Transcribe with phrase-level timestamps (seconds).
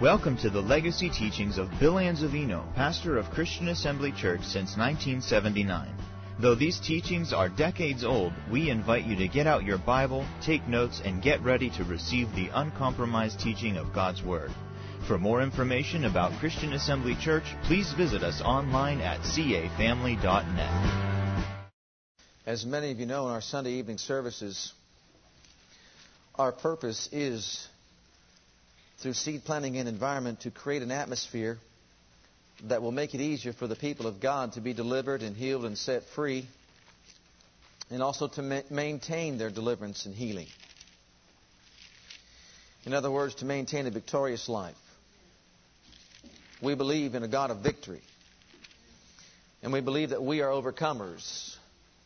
[0.00, 5.88] Welcome to the legacy teachings of Bill Anzavino, pastor of Christian Assembly Church since 1979.
[6.38, 10.68] Though these teachings are decades old, we invite you to get out your Bible, take
[10.68, 14.50] notes, and get ready to receive the uncompromised teaching of God's Word.
[15.08, 21.64] For more information about Christian Assembly Church, please visit us online at cafamily.net.
[22.44, 24.74] As many of you know, in our Sunday evening services,
[26.34, 27.66] our purpose is
[28.98, 31.58] through seed planting and environment to create an atmosphere
[32.64, 35.64] that will make it easier for the people of God to be delivered and healed
[35.66, 36.46] and set free,
[37.90, 40.46] and also to ma- maintain their deliverance and healing.
[42.86, 44.76] In other words, to maintain a victorious life.
[46.62, 48.00] We believe in a God of victory.
[49.62, 51.54] And we believe that we are overcomers.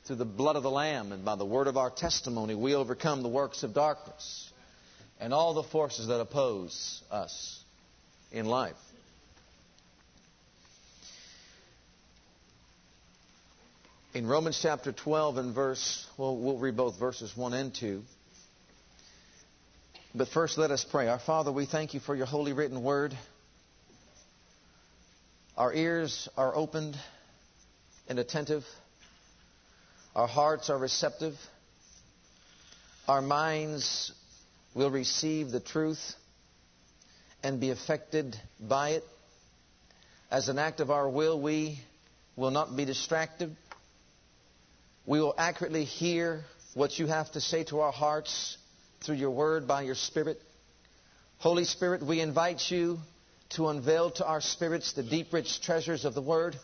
[0.07, 3.23] Through the blood of the Lamb and by the word of our testimony, we overcome
[3.23, 4.50] the works of darkness
[5.21, 7.63] and all the forces that oppose us
[8.33, 8.77] in life.
[14.15, 18.03] In Romans chapter 12 and verse, well, we'll read both verses 1 and 2.
[20.15, 21.07] But first, let us pray.
[21.07, 23.17] Our Father, we thank you for your holy written word.
[25.57, 26.97] Our ears are opened
[28.09, 28.65] and attentive.
[30.17, 31.35] Our hearts are receptive.
[33.07, 34.13] Our minds
[34.75, 36.15] will receive the truth
[37.43, 39.05] and be affected by it.
[40.31, 41.81] As an act of our will, we
[42.37, 43.57] will not be distracted.
[45.07, 48.57] We will accurately hear what you have to say to our hearts
[49.01, 50.41] through your word by your Spirit.
[51.39, 52.99] Holy Spirit, we invite you
[53.51, 56.55] to unveil to our spirits the deep, rich treasures of the Word,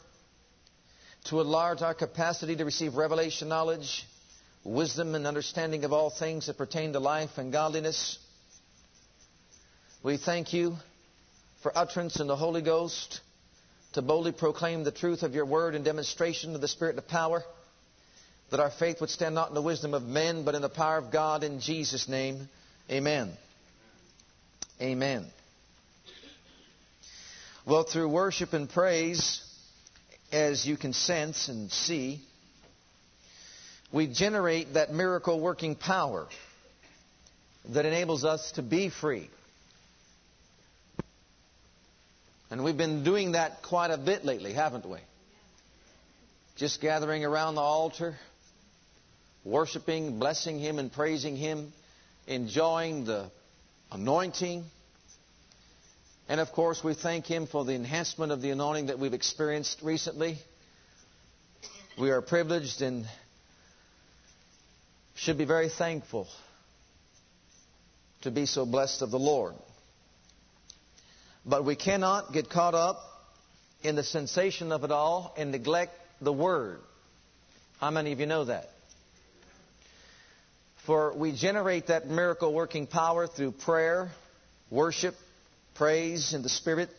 [1.24, 4.06] to enlarge our capacity to receive revelation knowledge,
[4.66, 8.18] wisdom, and understanding of all things that pertain to life and godliness.
[10.02, 10.76] We thank you
[11.62, 13.20] for utterance in the Holy Ghost
[13.92, 17.42] to boldly proclaim the truth of your Word in demonstration of the Spirit of power,
[18.50, 20.98] that our faith would stand not in the wisdom of men, but in the power
[20.98, 22.48] of God in Jesus' name.
[22.90, 23.32] Amen.
[24.80, 25.26] Amen.
[27.64, 29.42] Well, through worship and praise,
[30.30, 32.20] as you can sense and see,
[33.92, 36.26] we generate that miracle working power
[37.70, 39.28] that enables us to be free.
[42.50, 44.98] And we've been doing that quite a bit lately, haven't we?
[46.56, 48.16] Just gathering around the altar,
[49.44, 51.72] worshiping, blessing Him, and praising Him,
[52.26, 53.30] enjoying the
[53.90, 54.64] anointing
[56.28, 59.80] and of course, we thank Him for the enhancement of the anointing that we've experienced
[59.82, 60.38] recently.
[61.98, 63.06] We are privileged and
[65.16, 66.28] should be very thankful
[68.22, 69.54] to be so blessed of the Lord.
[71.44, 73.00] But we cannot get caught up
[73.82, 76.80] in the sensation of it all and neglect the Word.
[77.80, 78.68] How many of you know that?
[80.84, 84.10] For we generate that miracle working power through prayer,
[84.70, 85.14] worship,
[85.74, 86.90] praise in the Spirit.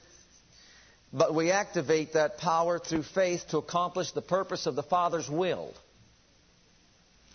[1.13, 5.73] But we activate that power through faith to accomplish the purpose of the Father's will.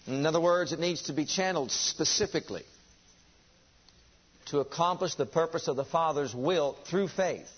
[0.07, 2.65] In other words, it needs to be channeled specifically
[4.47, 7.49] to accomplish the purpose of the Father's will through faith.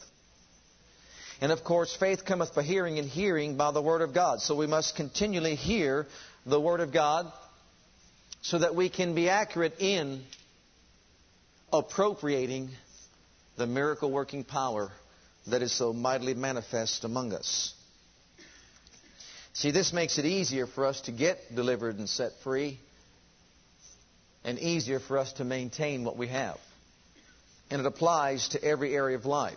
[1.40, 4.40] And of course, faith cometh by hearing, and hearing by the Word of God.
[4.40, 6.06] So we must continually hear
[6.46, 7.32] the Word of God
[8.42, 10.22] so that we can be accurate in
[11.72, 12.70] appropriating
[13.56, 14.92] the miracle working power
[15.46, 17.74] that is so mightily manifest among us.
[19.54, 22.80] See, this makes it easier for us to get delivered and set free,
[24.42, 26.58] and easier for us to maintain what we have.
[27.70, 29.54] And it applies to every area of life.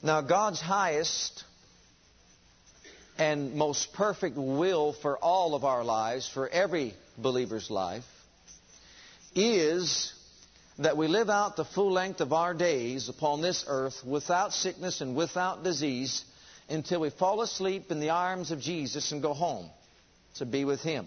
[0.00, 1.44] Now, God's highest
[3.18, 8.04] and most perfect will for all of our lives, for every believer's life,
[9.34, 10.12] is
[10.78, 15.00] that we live out the full length of our days upon this earth without sickness
[15.00, 16.24] and without disease
[16.68, 19.68] until we fall asleep in the arms of Jesus and go home
[20.36, 21.06] to be with Him.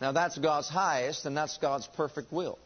[0.00, 2.58] Now that's God's highest and that's God's perfect will.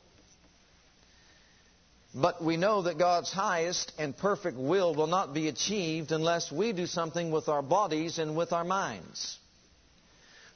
[2.13, 6.73] But we know that God's highest and perfect will will not be achieved unless we
[6.73, 9.39] do something with our bodies and with our minds.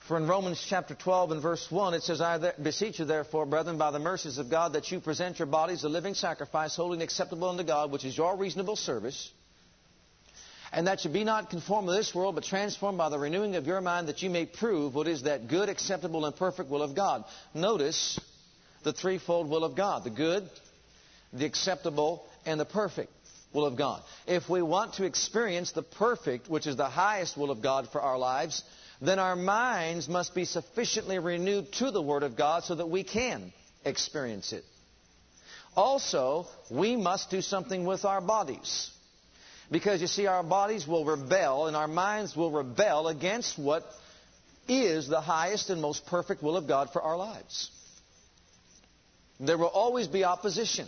[0.07, 3.79] For in Romans chapter 12 and verse 1, it says, I beseech you therefore, brethren,
[3.79, 7.03] by the mercies of God, that you present your bodies a living sacrifice, holy and
[7.03, 9.31] acceptable unto God, which is your reasonable service.
[10.73, 13.67] And that you be not conformed to this world, but transformed by the renewing of
[13.67, 16.95] your mind, that you may prove what is that good, acceptable, and perfect will of
[16.95, 17.25] God.
[17.55, 18.21] Notice
[18.83, 20.47] the threefold will of God the good,
[21.33, 23.11] the acceptable, and the perfect
[23.55, 24.03] will of God.
[24.27, 28.03] If we want to experience the perfect, which is the highest will of God for
[28.03, 28.63] our lives,
[29.01, 33.03] then our minds must be sufficiently renewed to the Word of God so that we
[33.03, 33.53] can
[33.85, 34.65] experience it.
[35.77, 38.91] Also, we must do something with our bodies.
[39.71, 43.85] Because you see, our bodies will rebel and our minds will rebel against what
[44.69, 47.71] is the highest and most perfect will of God for our lives.
[49.41, 50.87] There will always be opposition.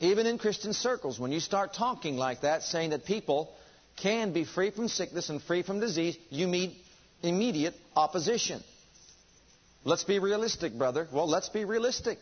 [0.00, 3.52] Even in Christian circles, when you start talking like that, saying that people
[3.96, 6.76] can be free from sickness and free from disease, you meet
[7.22, 8.62] immediate opposition.
[9.84, 11.08] Let's be realistic, brother.
[11.12, 12.18] Well, let's be realistic.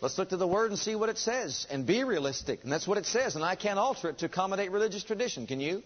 [0.00, 2.60] Let's look to the Word and see what it says and be realistic.
[2.62, 3.36] And that's what it says.
[3.36, 5.46] And I can't alter it to accommodate religious tradition.
[5.46, 5.82] Can you?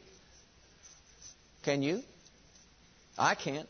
[1.65, 2.03] Can you?
[3.19, 3.69] I can't.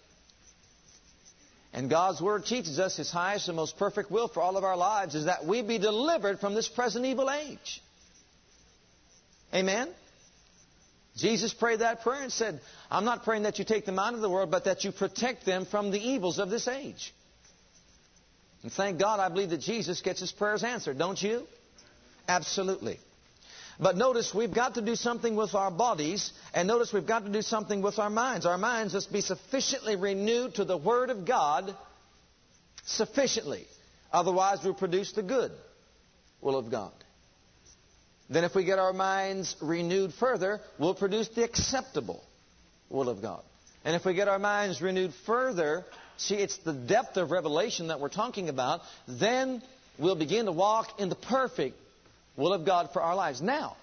[1.72, 4.76] And God's Word teaches us His highest and most perfect will for all of our
[4.76, 7.82] lives is that we be delivered from this present evil age.
[9.52, 9.88] Amen?
[11.16, 14.20] Jesus prayed that prayer and said, I'm not praying that you take them out of
[14.20, 17.14] the world, but that you protect them from the evils of this age.
[18.62, 21.46] And thank God I believe that Jesus gets his prayers answered, don't you?
[22.26, 22.99] Absolutely.
[23.78, 27.31] But notice we've got to do something with our bodies, and notice we've got to
[27.31, 28.46] do something with our minds.
[28.46, 31.75] Our minds must be sufficiently renewed to the Word of God,
[32.84, 33.67] sufficiently.
[34.12, 35.52] Otherwise, we'll produce the good
[36.40, 36.93] will of God.
[38.30, 42.24] Then, if we get our minds renewed further, we'll produce the acceptable
[42.88, 43.42] will of God.
[43.84, 45.84] And if we get our minds renewed further,
[46.16, 49.62] see, it's the depth of revelation that we're talking about, then
[49.98, 51.76] we'll begin to walk in the perfect
[52.36, 53.42] will of God for our lives.
[53.42, 53.76] Now,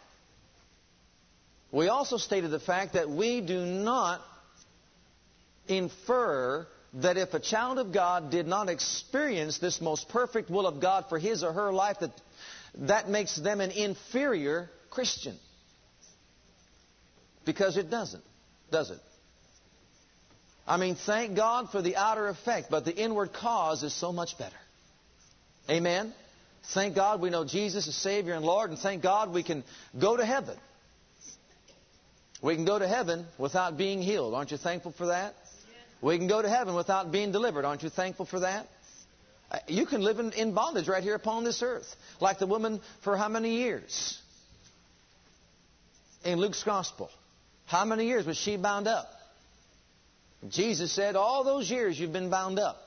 [1.72, 4.22] we also stated the fact that we do not
[5.68, 10.82] infer that if a child of God did not experience this most perfect will of
[10.82, 12.12] God for his or her life, that
[12.76, 15.38] that makes them an inferior Christian.
[17.46, 18.24] Because it doesn't,
[18.72, 19.00] does it?
[20.68, 24.38] I mean, thank God for the outer effect, but the inward cause is so much
[24.38, 24.56] better.
[25.70, 26.14] Amen?
[26.74, 29.64] Thank God we know Jesus is Savior and Lord, and thank God we can
[30.00, 30.56] go to heaven.
[32.42, 34.34] We can go to heaven without being healed.
[34.34, 35.36] Aren't you thankful for that?
[36.02, 37.66] We can go to heaven without being delivered.
[37.66, 38.68] Aren't you thankful for that?
[39.52, 41.94] Uh, you can live in, in bondage right here upon this earth.
[42.20, 44.20] Like the woman for how many years?
[46.24, 47.10] In Luke's Gospel.
[47.66, 49.08] How many years was she bound up?
[50.50, 52.78] Jesus said, All those years you've been bound up.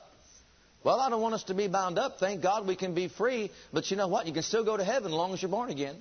[0.83, 2.19] Well, I don't want us to be bound up.
[2.19, 3.51] Thank God we can be free.
[3.73, 4.27] But you know what?
[4.27, 5.97] You can still go to heaven as long as you're born again.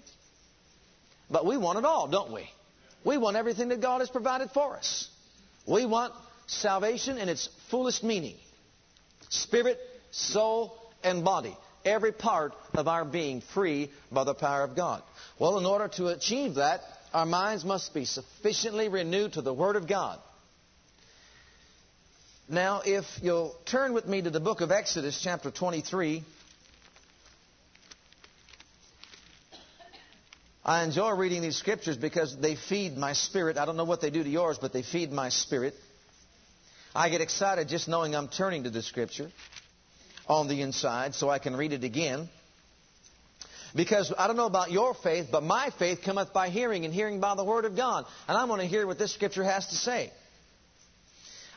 [1.29, 2.49] But we want it all, don't we?
[3.05, 5.07] We want everything that God has provided for us.
[5.65, 6.13] We want
[6.47, 8.35] salvation in its fullest meaning
[9.29, 9.79] spirit,
[10.13, 11.57] soul, and body.
[11.83, 15.03] Every part of our being free by the power of God.
[15.37, 16.81] Well, in order to achieve that,
[17.13, 20.19] our minds must be sufficiently renewed to the Word of God.
[22.47, 26.23] Now, if you'll turn with me to the book of Exodus, chapter 23.
[30.65, 33.57] I enjoy reading these scriptures because they feed my spirit.
[33.57, 35.73] I don't know what they do to yours, but they feed my spirit.
[36.95, 39.31] I get excited just knowing I'm turning to the scripture
[40.27, 42.29] on the inside so I can read it again.
[43.75, 47.19] Because I don't know about your faith, but my faith cometh by hearing, and hearing
[47.19, 48.05] by the word of God.
[48.27, 50.11] And I want to hear what this scripture has to say.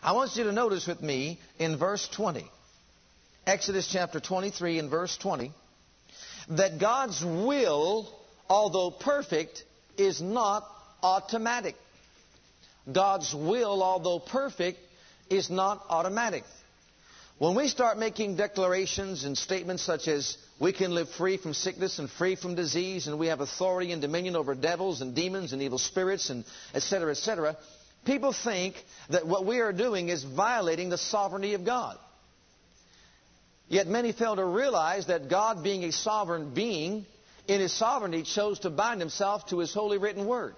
[0.02, 2.44] I want you to notice with me in verse 20,
[3.46, 5.52] Exodus chapter 23 and verse 20,
[6.50, 8.08] that God's will,
[8.49, 9.64] although perfect,
[9.99, 10.66] is not
[11.02, 11.75] automatic.
[12.90, 14.78] God's will, although perfect,
[15.28, 16.44] is not automatic.
[17.38, 21.98] When we start making declarations and statements such as we can live free from sickness
[21.98, 25.60] and free from disease and we have authority and dominion over devils and demons and
[25.60, 27.56] evil spirits and etc., etc.,
[28.06, 28.76] People think
[29.10, 31.98] that what we are doing is violating the sovereignty of God.
[33.68, 37.04] Yet many fail to realize that God, being a sovereign being,
[37.48, 40.54] in His sovereignty chose to bind Himself to His holy written word.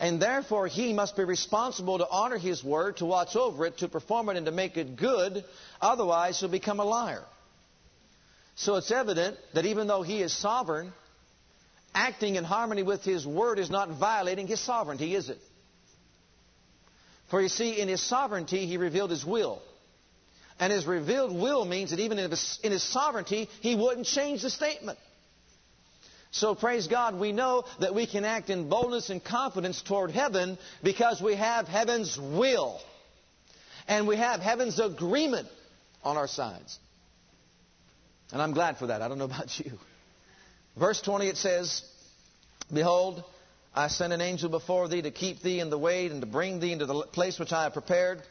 [0.00, 3.88] And therefore, He must be responsible to honor His word, to watch over it, to
[3.88, 5.44] perform it, and to make it good.
[5.80, 7.22] Otherwise, He'll become a liar.
[8.56, 10.94] So it's evident that even though He is sovereign,
[11.94, 15.38] acting in harmony with His word is not violating His sovereignty, is it?
[17.30, 19.60] For you see, in His sovereignty, He revealed His will.
[20.58, 24.98] And His revealed will means that even in His, sovereignty, He wouldn't change the statement.
[26.32, 30.58] So praise God, we know that we can act in boldness and confidence toward heaven
[30.82, 32.80] because we have heaven's will.
[33.88, 35.48] And we have heaven's agreement
[36.04, 36.78] on our sides.
[38.32, 39.02] And I'm glad for that.
[39.02, 39.72] I don't know about you.
[40.78, 41.82] Verse 20 it says,
[42.72, 43.24] Behold,
[43.74, 46.60] I send an angel before thee to keep thee in the way and to bring
[46.60, 48.22] thee into the place which I have prepared.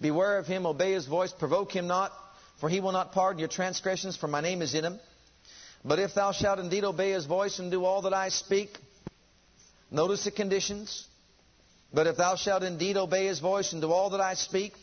[0.00, 2.12] Beware of him, obey his voice, provoke him not,
[2.60, 5.00] for he will not pardon your transgressions, for my name is in him.
[5.84, 8.78] But if thou shalt indeed obey his voice and do all that I speak,
[9.90, 11.06] notice the conditions.
[11.92, 14.74] But if thou shalt indeed obey his voice and do all that I speak,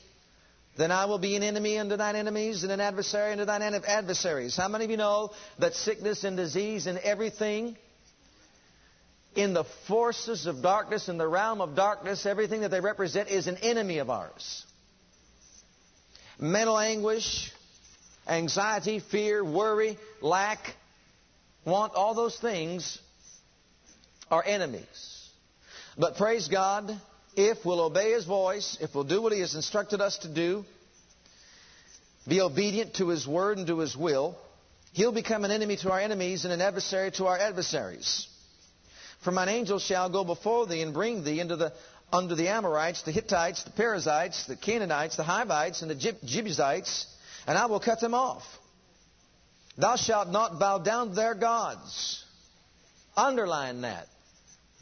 [0.78, 4.56] then I will be an enemy unto thine enemies and an adversary unto thine adversaries.
[4.56, 7.78] How many of you know that sickness and disease and everything
[9.36, 13.48] in the forces of darkness, in the realm of darkness, everything that they represent is
[13.48, 14.66] an enemy of ours?
[16.40, 17.52] Mental anguish,
[18.28, 20.76] anxiety, fear, worry, lack,
[21.66, 23.00] want, all those things
[24.30, 25.30] are enemies.
[25.98, 27.00] But praise God,
[27.36, 30.66] if we'll obey His voice, if we'll do what He has instructed us to do,
[32.28, 34.38] be obedient to His word and to His will,
[34.94, 38.28] He'll become an enemy to our enemies and an adversary to our adversaries.
[39.24, 41.74] For mine angel shall go before thee and bring thee into the
[42.12, 47.06] under the Amorites, the Hittites, the Perizzites, the Canaanites, the Hivites, and the Jebusites,
[47.46, 48.44] and I will cut them off.
[49.80, 52.24] Thou shalt not bow down to their gods.
[53.16, 54.08] Underline that.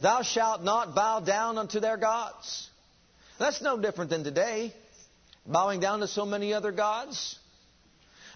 [0.02, 2.68] Thou shalt not bow down unto their gods.
[3.38, 4.74] That's no different than today,
[5.46, 7.38] bowing down to so many other gods.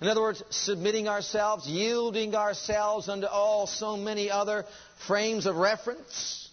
[0.01, 4.65] In other words, submitting ourselves, yielding ourselves unto all so many other
[5.07, 6.49] frames of reference.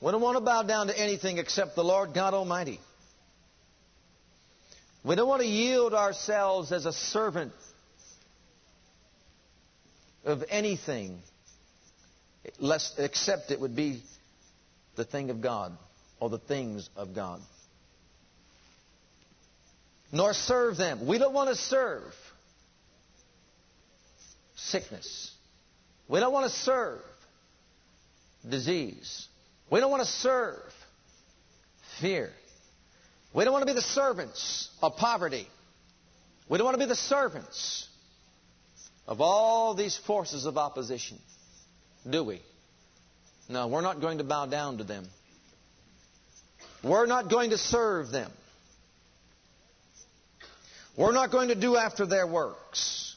[0.00, 2.80] We don't want to bow down to anything except the Lord God Almighty.
[5.04, 7.52] We don't want to yield ourselves as a servant
[10.24, 11.18] of anything
[12.58, 14.02] less, except it would be
[14.96, 15.76] the thing of God
[16.20, 17.40] or the things of God.
[20.10, 21.06] Nor serve them.
[21.06, 22.14] We don't want to serve
[24.56, 25.32] sickness.
[26.08, 27.00] We don't want to serve
[28.48, 29.26] disease.
[29.70, 30.72] We don't want to serve
[32.00, 32.30] fear.
[33.34, 35.48] We don't want to be the servants of poverty.
[36.48, 37.88] We don't want to be the servants
[39.08, 41.18] of all these forces of opposition.
[42.08, 42.40] Do we?
[43.48, 45.06] No, we're not going to bow down to them.
[46.82, 48.30] We're not going to serve them.
[50.96, 53.16] We're not going to do after their works.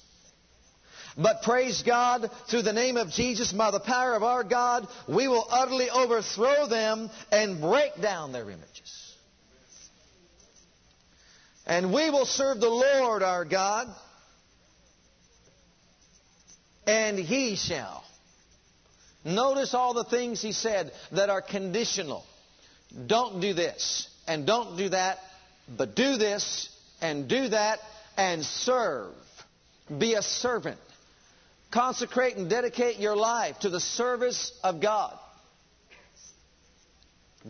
[1.16, 5.28] But praise God, through the name of Jesus, by the power of our God, we
[5.28, 9.07] will utterly overthrow them and break down their images.
[11.68, 13.88] And we will serve the Lord our God
[16.88, 18.06] and he shall.
[19.26, 22.24] Notice all the things he said that are conditional.
[23.06, 25.18] Don't do this and don't do that,
[25.68, 26.70] but do this
[27.02, 27.80] and do that
[28.16, 29.14] and serve.
[29.96, 30.80] Be a servant.
[31.72, 35.20] Consecrate and dedicate your life to the service of God.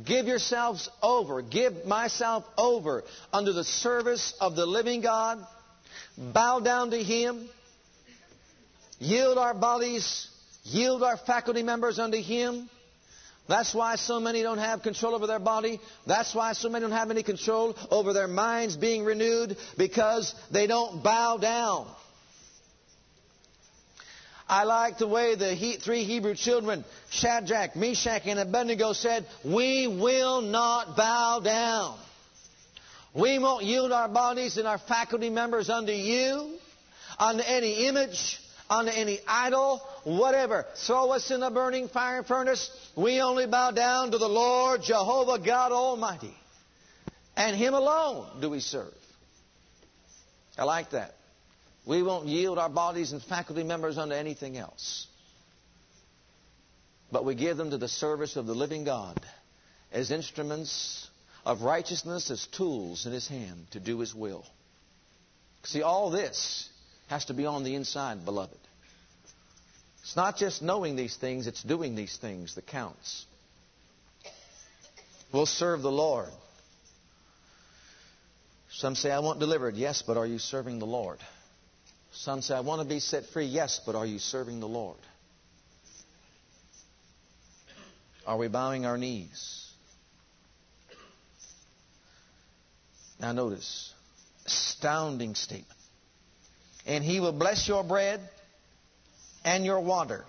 [0.05, 1.41] Give yourselves over.
[1.41, 5.45] Give myself over under the service of the living God.
[6.17, 7.49] Bow down to Him
[8.99, 10.27] yield our bodies,
[10.63, 12.69] yield our faculty members unto Him.
[13.47, 15.79] That's why so many don't have control over their body.
[16.05, 20.67] That's why so many don't have any control over their minds being renewed because they
[20.67, 21.87] don't bow down.
[24.49, 29.87] I like the way the he, three Hebrew children, Shadrach, Meshach, and Abednego said, We
[29.87, 31.97] will not bow down.
[33.13, 36.57] We won't yield our bodies and our faculty members unto you,
[37.19, 38.39] unto any image,
[38.69, 40.65] unto any idol, whatever.
[40.85, 42.69] Throw us in the burning fire furnace.
[42.95, 46.35] We only bow down to the Lord Jehovah God Almighty.
[47.35, 48.93] And Him alone do we serve.
[50.57, 51.16] I like that.
[51.87, 55.07] We won't yield our bodies and faculty members unto anything else.
[57.09, 59.17] But we give them to the service of the living God
[59.93, 61.09] as instruments
[61.45, 64.45] of righteousness, as tools in His hand to do His will.
[65.63, 66.69] See, all this
[67.07, 68.57] has to be on the inside, beloved.
[70.01, 73.25] It's not just knowing these things, it's doing these things that counts.
[75.31, 76.29] We'll serve the Lord.
[78.71, 79.75] Some say, I want delivered.
[79.75, 81.19] Yes, but are you serving the Lord?
[82.19, 83.45] Some say, I want to be set free.
[83.45, 84.97] Yes, but are you serving the Lord?
[88.25, 89.65] Are we bowing our knees?
[93.19, 93.93] Now, notice
[94.45, 95.67] astounding statement
[96.85, 98.21] and he will bless your bread
[99.43, 100.23] and your water.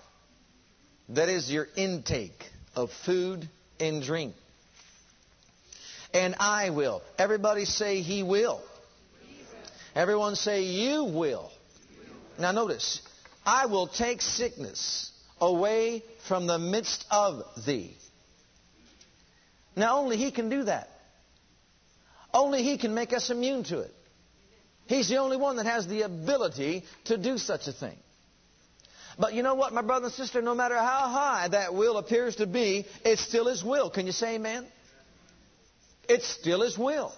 [1.09, 2.43] That is your intake
[2.75, 3.47] of food
[3.79, 4.35] and drink.
[6.13, 7.01] and I will.
[7.17, 8.61] Everybody say He will.
[9.95, 11.51] Everyone say You will.
[12.39, 13.01] Now notice,
[13.45, 17.95] I will take sickness away from the midst of thee.
[19.75, 20.89] Now only He can do that.
[22.33, 23.93] Only He can make us immune to it.
[24.87, 27.97] He's the only one that has the ability to do such a thing.
[29.19, 32.37] But you know what, my brother and sister, no matter how high that will appears
[32.37, 33.89] to be, it's still His will.
[33.89, 34.65] Can you say amen?
[36.07, 37.13] It's still His will.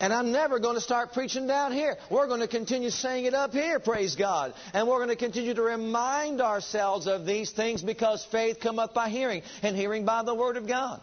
[0.00, 1.96] And I'm never going to start preaching down here.
[2.08, 4.54] We're going to continue saying it up here, praise God.
[4.72, 9.08] And we're going to continue to remind ourselves of these things because faith cometh by
[9.08, 11.00] hearing, and hearing by the Word of God.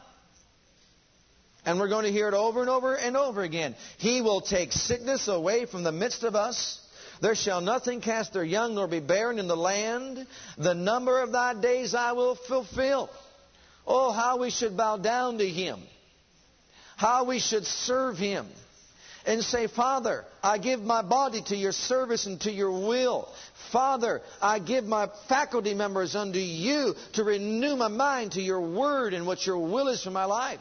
[1.66, 3.76] And we're going to hear it over and over and over again.
[3.98, 6.80] He will take sickness away from the midst of us.
[7.22, 10.26] There shall nothing cast their young nor be barren in the land.
[10.58, 13.10] The number of thy days I will fulfill.
[13.86, 15.80] Oh, how we should bow down to Him.
[16.98, 18.48] How we should serve Him.
[19.26, 23.28] And say, Father, I give my body to your service and to your will.
[23.72, 29.14] Father, I give my faculty members unto you to renew my mind to your word
[29.14, 30.60] and what your will is for my life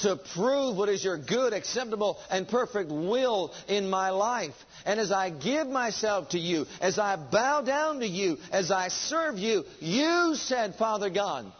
[0.00, 4.54] to prove what is your good, acceptable, and perfect will in my life.
[4.84, 8.88] And as I give myself to you, as I bow down to you, as I
[8.88, 11.50] serve you, you said, Father God,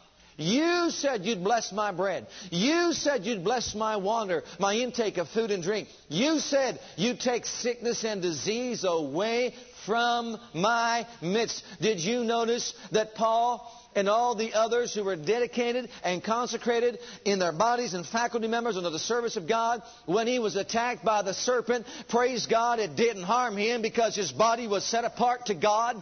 [0.41, 2.27] you said you'd bless my bread.
[2.51, 5.89] You said you'd bless my water, my intake of food and drink.
[6.09, 9.55] You said you'd take sickness and disease away
[9.87, 11.65] from my midst.
[11.81, 17.39] Did you notice that Paul and all the others who were dedicated and consecrated in
[17.39, 21.23] their bodies and faculty members under the service of God, when he was attacked by
[21.23, 25.55] the serpent, praise God, it didn't harm him because his body was set apart to
[25.55, 25.97] God.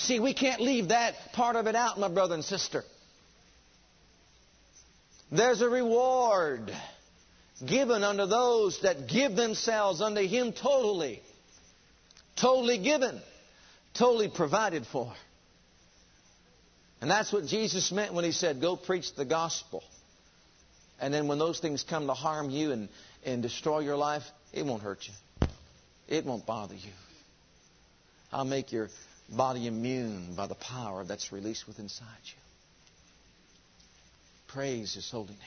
[0.00, 2.84] See, we can't leave that part of it out, my brother and sister.
[5.30, 6.72] There's a reward
[7.64, 11.22] given unto those that give themselves unto Him totally.
[12.36, 13.20] Totally given.
[13.92, 15.12] Totally provided for.
[17.02, 19.82] And that's what Jesus meant when he said, Go preach the gospel.
[20.98, 22.88] And then when those things come to harm you and,
[23.24, 25.48] and destroy your life, it won't hurt you.
[26.08, 26.92] It won't bother you.
[28.32, 28.88] I'll make your
[29.30, 32.40] body immune by the power that's released within inside you.
[34.48, 35.38] Praise his holy name.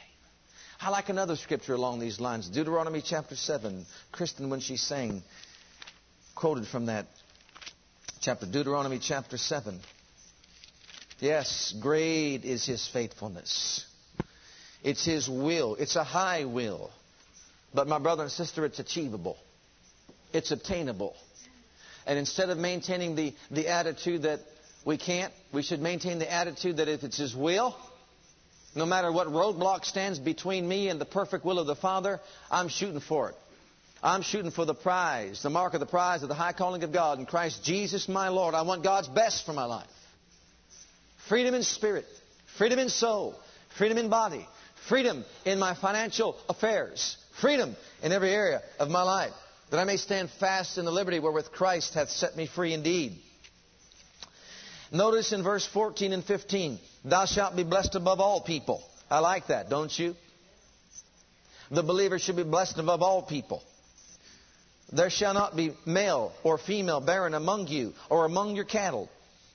[0.80, 2.50] I like another scripture along these lines.
[2.50, 3.86] Deuteronomy chapter 7.
[4.12, 5.24] Kristen, when she sang,
[6.36, 7.08] quoted from that
[8.22, 8.46] chapter.
[8.46, 9.80] Deuteronomy chapter 7.
[11.19, 13.86] Yes, great is His faithfulness.
[14.84, 15.76] It's His will.
[15.76, 16.89] It's a high will.
[17.74, 19.38] But my brother and sister, it's achievable.
[20.34, 21.15] It's obtainable.
[22.06, 24.39] And instead of maintaining the, the attitude that
[24.86, 27.76] we can't, we should maintain the attitude that if it's His will,
[28.76, 32.70] no matter what roadblock stands between me and the perfect will of the Father, I'm
[32.70, 33.36] shooting for it.
[34.02, 36.92] I'm shooting for the prize, the mark of the prize of the high calling of
[36.92, 38.54] God in Christ Jesus my Lord.
[38.54, 39.88] I want God's best for my life.
[41.30, 42.06] Freedom in spirit,
[42.58, 43.36] freedom in soul,
[43.78, 44.46] freedom in body,
[44.89, 49.32] freedom in my financial affairs, freedom in every area of my life,
[49.74, 53.18] that I may stand fast in the liberty wherewith Christ hath set me free indeed.
[54.92, 58.84] Notice in verse 14 and 15, thou shalt be blessed above all people.
[59.10, 60.14] I like that, don't you?
[61.72, 63.64] The believer should be blessed above all people.
[64.92, 69.10] There shall not be male or female barren among you or among your cattle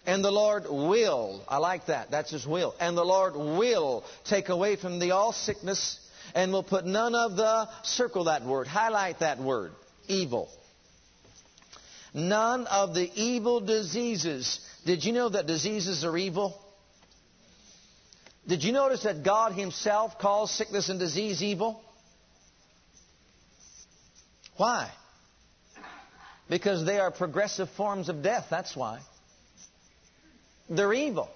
[0.05, 2.75] and the Lord will, I like that, that's His will.
[2.81, 6.01] And the Lord will take away from thee all sickness
[6.35, 9.71] and will put none of the, circle that word, highlight that word,
[10.09, 10.49] evil.
[12.15, 14.61] None of the evil diseases.
[14.85, 16.59] Did you know that diseases are evil?
[18.47, 21.83] Did you notice that God Himself calls sickness and disease evil?
[24.57, 24.91] Why?
[26.49, 29.01] Because they are progressive forms of death, that's why.
[30.71, 31.29] They're evil.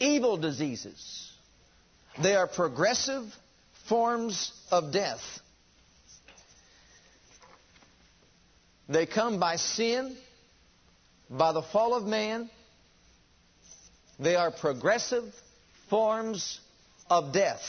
[0.00, 1.32] Evil diseases.
[2.20, 3.24] They are progressive
[3.88, 5.20] forms of death.
[8.88, 10.16] They come by sin,
[11.28, 12.48] by the fall of man.
[14.18, 15.24] They are progressive
[15.90, 16.60] forms
[17.10, 17.62] of death.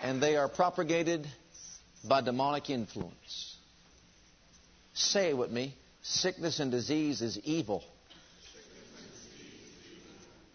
[0.00, 1.26] And they are propagated
[2.08, 3.56] by demonic influence.
[4.94, 5.74] Say it with me.
[6.02, 7.84] Sickness and disease is evil.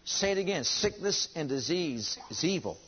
[0.04, 0.64] Say it again.
[0.64, 2.78] Sickness and disease is evil.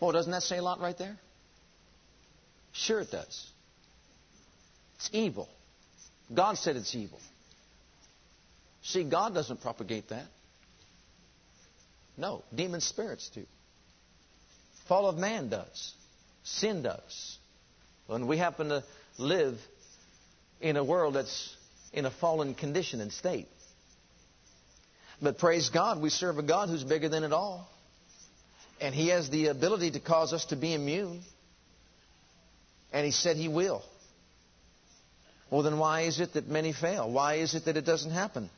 [0.00, 1.16] Oh, doesn't that say a lot right there?
[2.72, 3.50] Sure it does.
[4.96, 5.48] It's evil.
[6.32, 7.20] God said it's evil.
[8.82, 10.26] See, God doesn't propagate that.
[12.16, 13.44] No, demon spirits do.
[14.88, 15.94] Fall of man does.
[16.42, 17.38] Sin does.
[18.06, 18.84] When we happen to
[19.18, 19.58] live
[20.60, 21.56] in a world that's
[21.92, 23.48] in a fallen condition and state.
[25.20, 27.68] But praise God, we serve a God who's bigger than it all.
[28.80, 31.22] And He has the ability to cause us to be immune.
[32.92, 33.82] And He said He will.
[35.50, 37.10] Well, then why is it that many fail?
[37.10, 38.50] Why is it that it doesn't happen?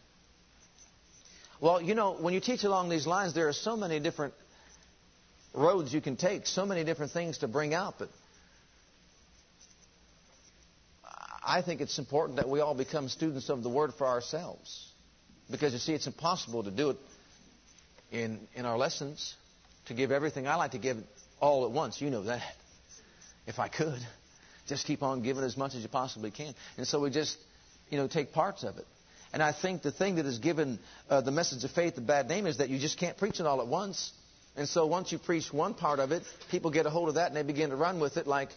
[1.60, 4.34] Well, you know, when you teach along these lines, there are so many different
[5.52, 7.96] roads you can take, so many different things to bring out.
[7.98, 8.08] But
[11.44, 14.88] I think it's important that we all become students of the Word for ourselves.
[15.50, 16.96] Because you see, it's impossible to do it
[18.10, 19.34] in, in our lessons,
[19.86, 20.46] to give everything.
[20.46, 20.98] I like to give
[21.40, 22.00] all at once.
[22.00, 22.42] You know that.
[23.46, 23.98] If I could,
[24.66, 26.54] just keep on giving as much as you possibly can.
[26.76, 27.36] And so we just,
[27.88, 28.86] you know, take parts of it.
[29.32, 32.28] And I think the thing that has given uh, the message of faith a bad
[32.28, 34.12] name is that you just can't preach it all at once.
[34.56, 37.28] And so once you preach one part of it, people get a hold of that
[37.28, 38.50] and they begin to run with it like,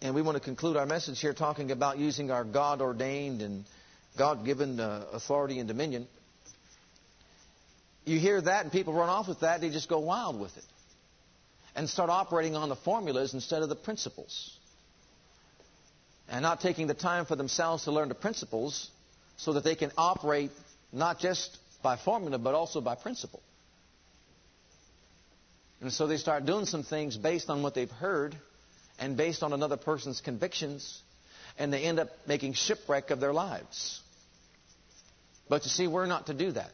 [0.00, 3.64] and we want to conclude our message here talking about using our God ordained and
[4.16, 6.06] God given uh, authority and dominion.
[8.04, 10.64] You hear that and people run off with that, they just go wild with it
[11.74, 14.56] and start operating on the formulas instead of the principles.
[16.28, 18.90] And not taking the time for themselves to learn the principles
[19.36, 20.50] so that they can operate
[20.92, 23.42] not just by formula but also by principle.
[25.80, 28.36] And so they start doing some things based on what they've heard
[29.00, 31.02] and based on another person's convictions,
[31.58, 34.00] and they end up making shipwreck of their lives.
[35.48, 36.70] But you see, we're not to do that.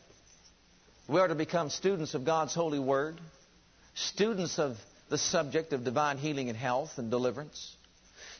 [1.08, 3.18] We are to become students of God's holy word,
[3.94, 4.76] students of
[5.08, 7.74] the subject of divine healing and health and deliverance,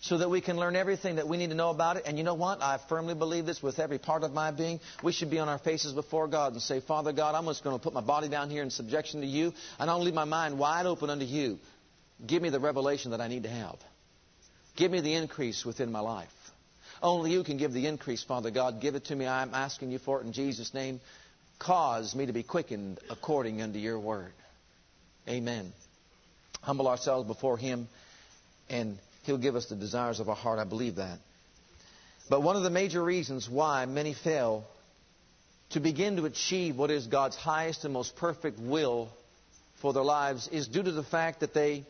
[0.03, 2.03] so that we can learn everything that we need to know about it.
[2.05, 2.61] And you know what?
[2.61, 4.81] I firmly believe this with every part of my being.
[5.03, 7.75] We should be on our faces before God and say, Father God, I'm just going
[7.75, 10.59] to put my body down here in subjection to you, and I'll leave my mind
[10.59, 11.59] wide open unto you.
[12.27, 13.77] Give me the revelation that I need to have.
[14.77, 16.29] Give me the increase within my life.
[17.01, 18.83] Only you can give the increase, Father God.
[18.83, 19.27] Give it to me.
[19.27, 21.01] I'm asking you for it in Jesus' name.
[21.59, 24.33] Cause me to be quickened according unto your word.
[25.29, 25.73] Amen.
[26.63, 27.89] Humble ourselves before Him
[28.69, 30.59] and He'll give us the desires of our heart.
[30.59, 31.19] I believe that.
[32.31, 34.65] But one of the major reasons why many fail
[35.71, 39.11] to begin to achieve what is God's highest and most perfect will
[39.81, 41.85] for their lives is due to the fact that they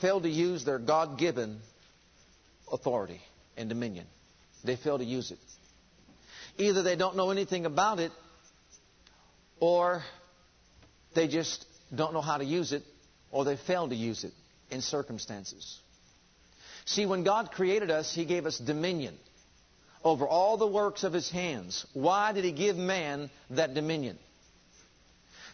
[0.00, 1.60] fail to use their God given
[2.72, 3.20] authority
[3.56, 4.06] and dominion.
[4.64, 5.38] They fail to use it.
[6.58, 8.12] Either they don't know anything about it,
[9.60, 10.02] or
[11.14, 12.82] they just don't know how to use it,
[13.30, 14.32] or they fail to use it
[14.70, 15.78] in circumstances.
[16.86, 19.16] See, when God created us, He gave us dominion
[20.02, 21.86] over all the works of His hands.
[21.92, 24.18] Why did He give man that dominion?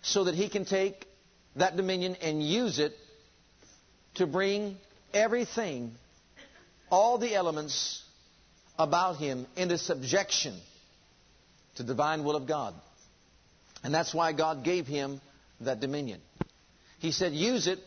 [0.02, 1.06] So that He can take
[1.56, 2.92] that dominion and use it
[4.14, 4.76] to bring
[5.12, 5.92] everything,
[6.90, 8.02] all the elements
[8.78, 10.54] about Him into subjection
[11.76, 12.74] to the divine will of God.
[13.82, 15.20] And that's why God gave Him
[15.60, 16.20] that dominion.
[16.98, 17.78] He said, use it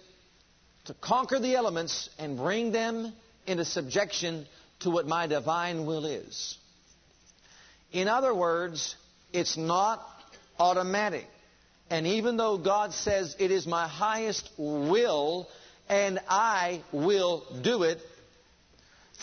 [0.86, 3.13] to conquer the elements and bring them
[3.47, 4.45] into subjection
[4.82, 6.58] to what my divine will is.
[7.91, 8.95] In other words,
[9.34, 10.06] it's not
[10.58, 11.28] automatic.
[11.89, 15.47] And even though God says it is my highest will
[15.88, 17.99] and I will do it,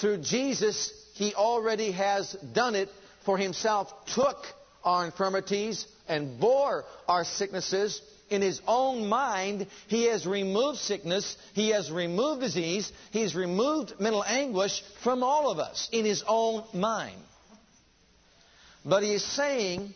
[0.00, 2.88] through Jesus, He already has done it
[3.24, 4.44] for Himself, took
[4.86, 11.70] our infirmities and bore our sicknesses in his own mind, he has removed sickness, he
[11.70, 17.20] has removed disease, he's removed mental anguish from all of us in his own mind.
[18.84, 19.94] But he is saying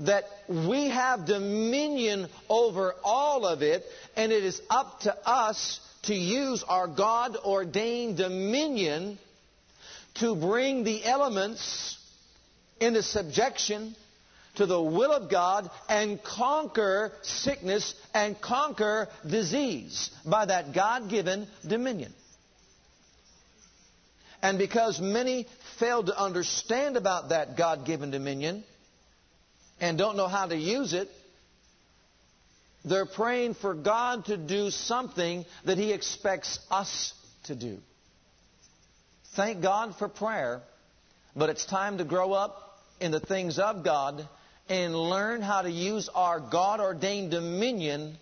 [0.00, 3.84] that we have dominion over all of it,
[4.16, 9.18] and it is up to us to use our God ordained dominion
[10.14, 11.98] to bring the elements
[12.80, 13.94] into subjection
[14.56, 21.46] to the will of God and conquer sickness and conquer disease by that God given
[21.66, 22.12] dominion.
[24.42, 25.46] And because many
[25.78, 28.64] fail to understand about that God given dominion
[29.80, 31.08] and don't know how to use it,
[32.84, 37.12] they're praying for God to do something that He expects us
[37.44, 37.78] to do.
[39.36, 40.62] Thank God for prayer,
[41.36, 44.26] but it's time to grow up in the things of God
[44.70, 48.16] and learn how to use our God ordained dominion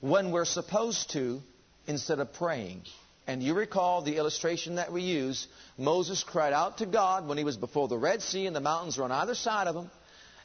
[0.00, 1.40] when we're supposed to
[1.86, 2.82] instead of praying
[3.26, 5.46] And you recall the illustration that we use.
[5.76, 8.96] Moses cried out to God when he was before the Red Sea and the mountains
[8.96, 9.90] were on either side of him.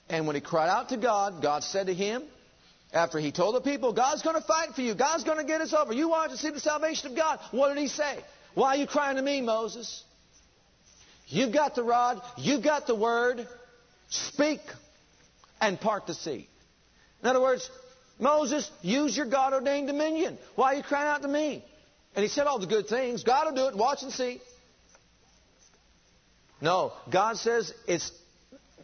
[0.10, 2.24] And when he cried out to God, God said to him,
[2.94, 4.94] after he told the people, God's going to fight for you.
[4.96, 5.94] God's going to get us over.
[5.94, 7.40] You want to see the salvation of God.
[7.52, 8.20] What did he say?
[8.54, 10.04] Why are you crying to me, Moses?
[11.28, 12.22] You've got the rod.
[12.38, 13.48] You've got the word.
[14.10, 14.62] Speak
[15.62, 16.48] and part the sea.
[17.22, 17.70] In other words,
[18.20, 20.38] Moses, use your God ordained dominion.
[20.56, 21.64] Why are you crying out to me?
[22.16, 23.24] And he said all the good things.
[23.24, 23.78] God will do it.
[23.78, 24.42] Watch and see.
[26.62, 28.12] No, God says it's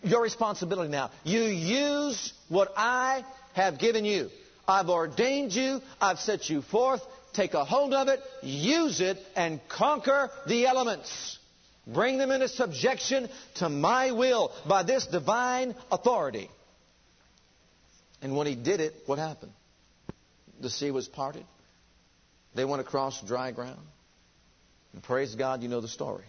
[0.04, 1.12] your responsibility now.
[1.24, 4.30] You use what I have given you.
[4.68, 5.82] I've ordained you.
[6.02, 7.02] I've set you forth.
[7.34, 11.40] Take a hold of it, use it, and conquer the elements.
[11.88, 16.50] Bring them into subjection to my will by this divine authority.
[18.22, 19.54] And when he did it, what happened?
[20.60, 21.46] The sea was parted.
[22.54, 23.80] They went across dry ground.
[24.94, 26.26] And praise God, you know the story.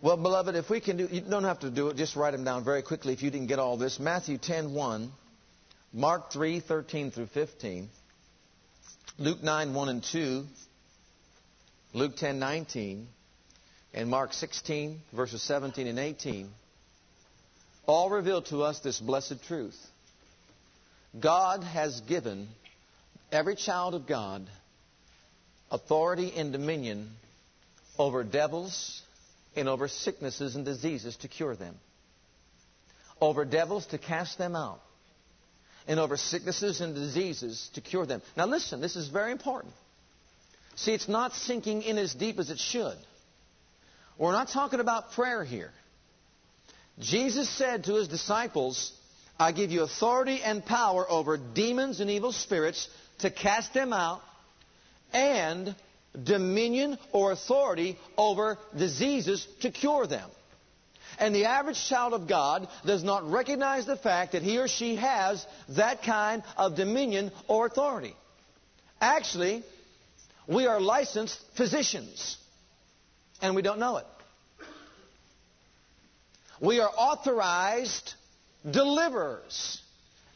[0.00, 1.96] Well, beloved, if we can do, you don't have to do it.
[1.96, 3.98] Just write them down very quickly if you didn't get all this.
[3.98, 5.10] Matthew 10, 1,
[5.92, 7.88] Mark 3, 13 through 15,
[9.18, 10.44] Luke 9, 1 and 2,
[11.94, 13.08] Luke 10, 19,
[13.94, 16.48] and Mark 16, verses 17 and 18,
[17.86, 19.76] all reveal to us this blessed truth.
[21.18, 22.48] God has given
[23.32, 24.46] every child of God
[25.70, 27.10] authority and dominion
[27.98, 29.02] over devils
[29.56, 31.74] and over sicknesses and diseases to cure them,
[33.20, 34.80] over devils to cast them out,
[35.86, 38.22] and over sicknesses and diseases to cure them.
[38.36, 39.74] Now, listen, this is very important.
[40.76, 42.96] See, it's not sinking in as deep as it should.
[44.16, 45.70] We're not talking about prayer here.
[46.98, 48.92] Jesus said to his disciples,
[49.38, 52.88] I give you authority and power over demons and evil spirits
[53.20, 54.20] to cast them out
[55.12, 55.74] and
[56.24, 60.28] dominion or authority over diseases to cure them.
[61.20, 64.96] And the average child of God does not recognize the fact that he or she
[64.96, 68.14] has that kind of dominion or authority.
[69.00, 69.64] Actually,
[70.46, 72.36] we are licensed physicians,
[73.40, 74.06] and we don't know it.
[76.60, 78.14] We are authorized
[78.68, 79.80] deliverers,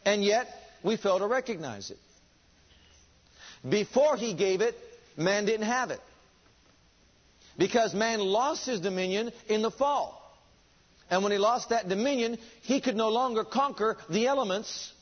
[0.05, 0.49] and yet
[0.83, 1.99] we fail to recognize it.
[3.69, 4.75] Before he gave it,
[5.17, 6.01] man didn't have it.
[7.59, 10.19] Because man lost his dominion in the fall.
[11.11, 14.93] And when he lost that dominion, he could no longer conquer the elements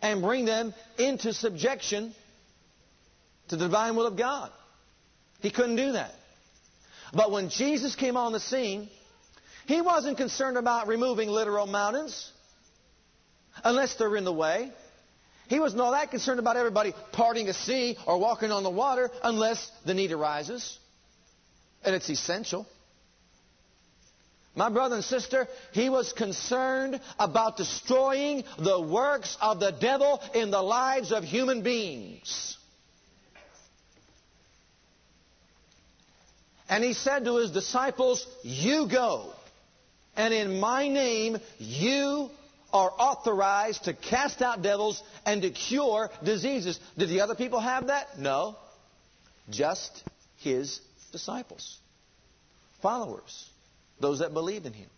[0.00, 2.14] and bring them into subjection
[3.48, 4.50] to the divine will of God.
[5.40, 6.14] He couldn't do that.
[7.12, 8.88] But when Jesus came on the scene,
[9.66, 12.30] he wasn't concerned about removing literal mountains
[13.64, 14.70] unless they're in the way.
[15.48, 19.10] He wasn't all that concerned about everybody parting a sea or walking on the water
[19.22, 20.78] unless the need arises.
[21.84, 22.66] And it's essential.
[24.54, 30.50] My brother and sister, he was concerned about destroying the works of the devil in
[30.50, 32.56] the lives of human beings.
[36.68, 39.32] And he said to his disciples, You go,
[40.16, 42.30] and in my name you
[42.72, 46.78] are authorized to cast out devils and to cure diseases.
[46.96, 48.18] Did the other people have that?
[48.18, 48.56] No.
[49.50, 50.02] Just
[50.38, 50.80] his
[51.10, 51.78] disciples,
[52.80, 53.48] followers,
[54.00, 54.88] those that believed in him.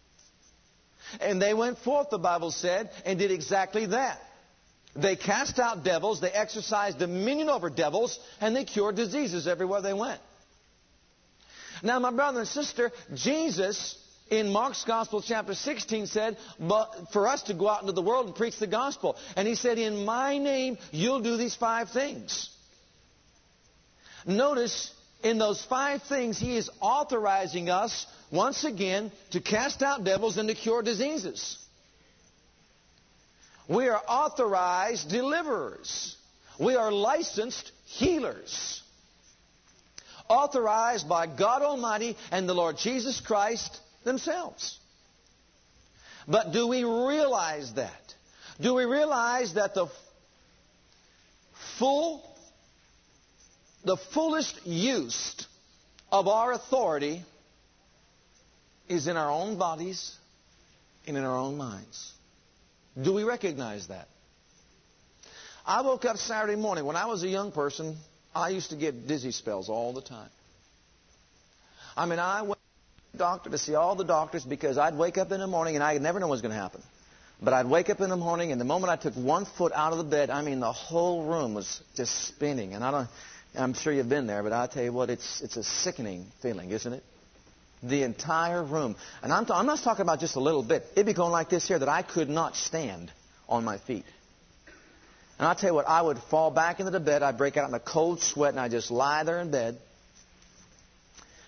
[1.20, 4.20] And they went forth, the Bible said, and did exactly that.
[4.96, 9.92] They cast out devils, they exercised dominion over devils, and they cured diseases everywhere they
[9.92, 10.20] went.
[11.82, 13.98] Now, my brother and sister, Jesus
[14.30, 18.26] in Mark's Gospel, chapter 16, said, but for us to go out into the world
[18.26, 19.16] and preach the gospel.
[19.36, 22.50] And he said, In my name, you'll do these five things.
[24.26, 30.38] Notice, in those five things, he is authorizing us, once again, to cast out devils
[30.38, 31.58] and to cure diseases.
[33.68, 36.16] We are authorized deliverers.
[36.58, 38.82] We are licensed healers.
[40.28, 44.78] Authorized by God Almighty and the Lord Jesus Christ themselves.
[46.26, 48.14] But do we realize that?
[48.60, 49.88] Do we realize that the
[51.78, 52.22] full,
[53.84, 55.46] the fullest use
[56.10, 57.22] of our authority
[58.88, 60.14] is in our own bodies
[61.06, 62.12] and in our own minds?
[63.00, 64.08] Do we recognize that?
[65.66, 66.84] I woke up Saturday morning.
[66.84, 67.96] When I was a young person,
[68.34, 70.30] I used to get dizzy spells all the time.
[71.96, 72.53] I mean, I went
[73.24, 75.96] doctor to see all the doctors because I'd wake up in the morning and I
[75.96, 76.82] never know what's going to happen.
[77.40, 79.92] But I'd wake up in the morning and the moment I took one foot out
[79.92, 82.74] of the bed, I mean the whole room was just spinning.
[82.74, 83.08] And I don't,
[83.56, 86.70] I'm sure you've been there, but I'll tell you what, it's, it's a sickening feeling,
[86.70, 87.02] isn't it?
[87.82, 88.94] The entire room.
[89.22, 90.84] And I'm, I'm not talking about just a little bit.
[90.92, 93.10] It'd be going like this here that I could not stand
[93.48, 94.04] on my feet.
[95.38, 97.70] And I'll tell you what, I would fall back into the bed, I'd break out
[97.70, 99.78] in a cold sweat, and I'd just lie there in bed.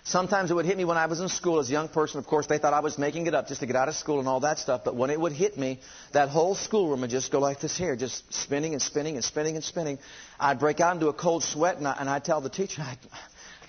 [0.07, 2.17] Sometimes it would hit me when I was in school as a young person.
[2.17, 4.19] Of course, they thought I was making it up just to get out of school
[4.19, 4.85] and all that stuff.
[4.85, 5.81] But when it would hit me,
[6.13, 9.55] that whole schoolroom would just go like this here, just spinning and spinning and spinning
[9.55, 9.99] and spinning.
[10.39, 12.97] I'd break out into a cold sweat, and, I, and I'd tell the teacher, I,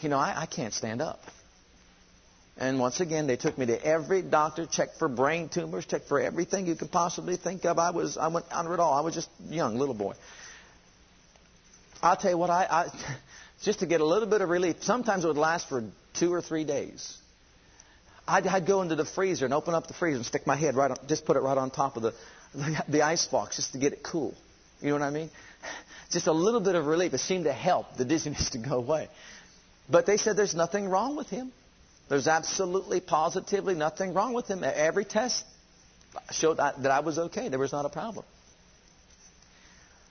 [0.01, 1.21] you know, I, I can't stand up.
[2.57, 6.21] And once again, they took me to every doctor, checked for brain tumors, checked for
[6.21, 7.81] everything you could possibly think of.
[7.81, 8.95] I was, I went under it all.
[8.95, 10.15] I was just young little boy.
[12.01, 13.17] I'll tell you what, I, I
[13.65, 14.85] just to get a little bit of relief.
[14.85, 15.83] Sometimes it would last for
[16.19, 17.17] two or three days.
[18.27, 20.77] I'd, I'd, go into the freezer and open up the freezer and stick my head
[20.77, 22.15] right on, just put it right on top of the,
[22.55, 24.35] the, the ice box just to get it cool.
[24.81, 25.31] You know what I mean?
[26.11, 27.13] Just a little bit of relief.
[27.13, 29.09] It seemed to help the dizziness to go away.
[29.91, 31.53] But they said there's nothing wrong with him.
[32.09, 34.63] There's absolutely, positively nothing wrong with him.
[34.65, 35.45] Every test
[36.31, 37.49] showed that I was okay.
[37.49, 38.25] There was not a problem.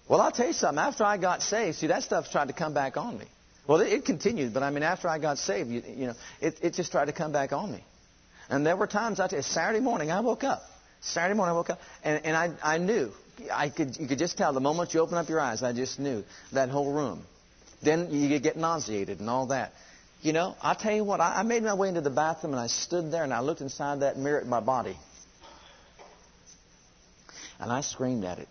[0.08, 0.80] Well, I'll tell you something.
[0.80, 3.26] After I got saved, see, that stuff tried to come back on me.
[3.68, 6.58] Well, it, it continued, but I mean, after I got saved, you, you know, it,
[6.62, 7.84] it just tried to come back on me.
[8.50, 10.62] And there were times, I tell you, Saturday morning, I woke up.
[11.02, 13.12] Saturday morning, I woke up, and, and I, I knew.
[13.54, 16.00] I could, you could just tell the moment you open up your eyes, I just
[16.00, 17.24] knew that whole room.
[17.84, 19.74] Then you get nauseated and all that.
[20.22, 22.60] You know, I'll tell you what, I, I made my way into the bathroom and
[22.60, 24.98] I stood there and I looked inside that mirror at my body.
[27.60, 28.48] And I screamed at it.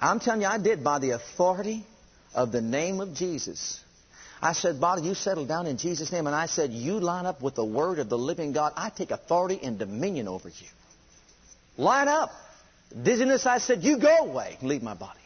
[0.00, 1.84] I'm telling you, I did by the authority
[2.34, 3.80] of the name of Jesus.
[4.42, 6.26] I said, Body, you settle down in Jesus' name.
[6.26, 8.72] And I said, You line up with the word of the living God.
[8.76, 10.66] I take authority and dominion over you.
[11.76, 12.30] Line up.
[13.02, 14.58] Dizziness, I said, You go away.
[14.62, 15.18] Leave my body.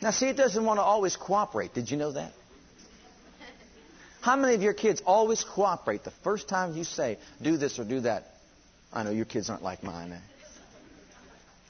[0.00, 1.74] Now, see, it doesn't want to always cooperate.
[1.74, 2.32] Did you know that?
[4.20, 7.84] How many of your kids always cooperate the first time you say, do this or
[7.84, 8.24] do that?
[8.92, 10.12] I know your kids aren't like mine.
[10.12, 10.37] Eh?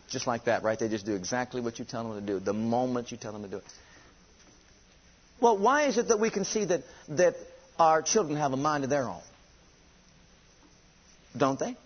[0.08, 0.78] Just like that, right?
[0.78, 3.42] They just do exactly what you tell them to do the moment you tell them
[3.42, 3.64] to do it.
[5.40, 7.36] Well, why is it that we can see that, that
[7.78, 9.20] our children have a mind of their own?
[11.36, 11.76] Don't they?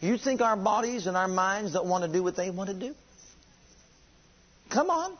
[0.00, 2.74] You think our bodies and our minds don't want to do what they want to
[2.74, 2.94] do?
[4.70, 5.16] Come on.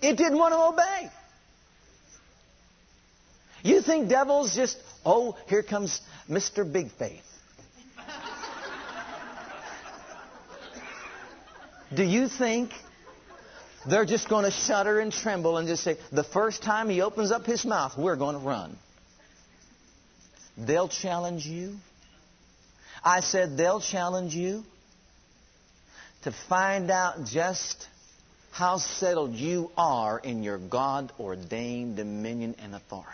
[0.00, 1.10] It didn't want to obey.
[3.62, 6.70] You think devils just, oh, here comes Mr.
[6.70, 7.24] Big Faith.
[11.92, 12.70] Do you think
[13.88, 17.30] they're just going to shudder and tremble and just say, the first time he opens
[17.30, 18.76] up his mouth, we're going to run?
[20.56, 21.76] They'll challenge you.
[23.04, 24.64] I said, they'll challenge you
[26.22, 27.86] to find out just
[28.50, 33.10] how settled you are in your God ordained dominion and authority.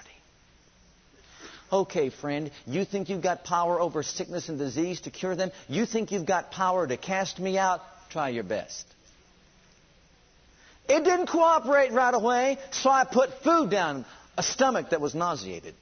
[1.73, 5.51] Okay, friend, you think you've got power over sickness and disease to cure them?
[5.69, 7.81] You think you've got power to cast me out?
[8.11, 8.87] Try your best.
[10.89, 14.05] It didn't cooperate right away, so I put food down
[14.37, 15.75] a stomach that was nauseated.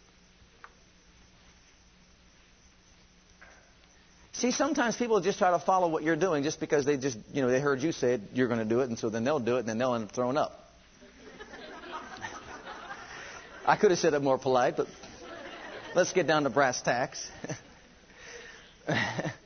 [4.35, 7.43] See, sometimes people just try to follow what you're doing just because they just, you
[7.43, 9.41] know, they heard you say it, you're going to do it, and so then they'll
[9.41, 10.53] do it, and then they'll end up throwing up.
[13.67, 14.87] I could have said it more polite, but
[15.95, 17.29] let's get down to brass tacks.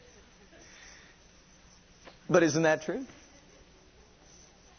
[2.33, 3.05] but isn't that true?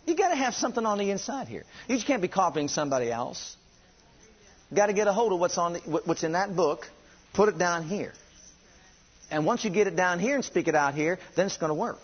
[0.05, 1.63] You got to have something on the inside here.
[1.87, 3.55] You just can't be copying somebody else.
[4.73, 6.87] Got to get a hold of what's on the, what's in that book,
[7.33, 8.13] put it down here.
[9.31, 11.69] And once you get it down here and speak it out here, then it's going
[11.69, 11.99] to work.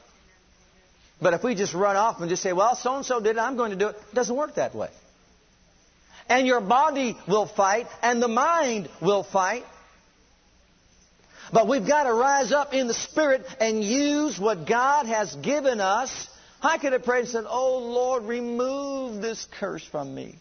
[1.22, 3.40] But if we just run off and just say, well, so and so did it,
[3.40, 4.90] I'm going to do it, it doesn't work that way.
[6.30, 9.66] And your body will fight, and the mind will fight.
[11.52, 15.80] But we've got to rise up in the Spirit and use what God has given
[15.80, 16.28] us.
[16.62, 20.36] I could have prayed and said, Oh Lord, remove this curse from me.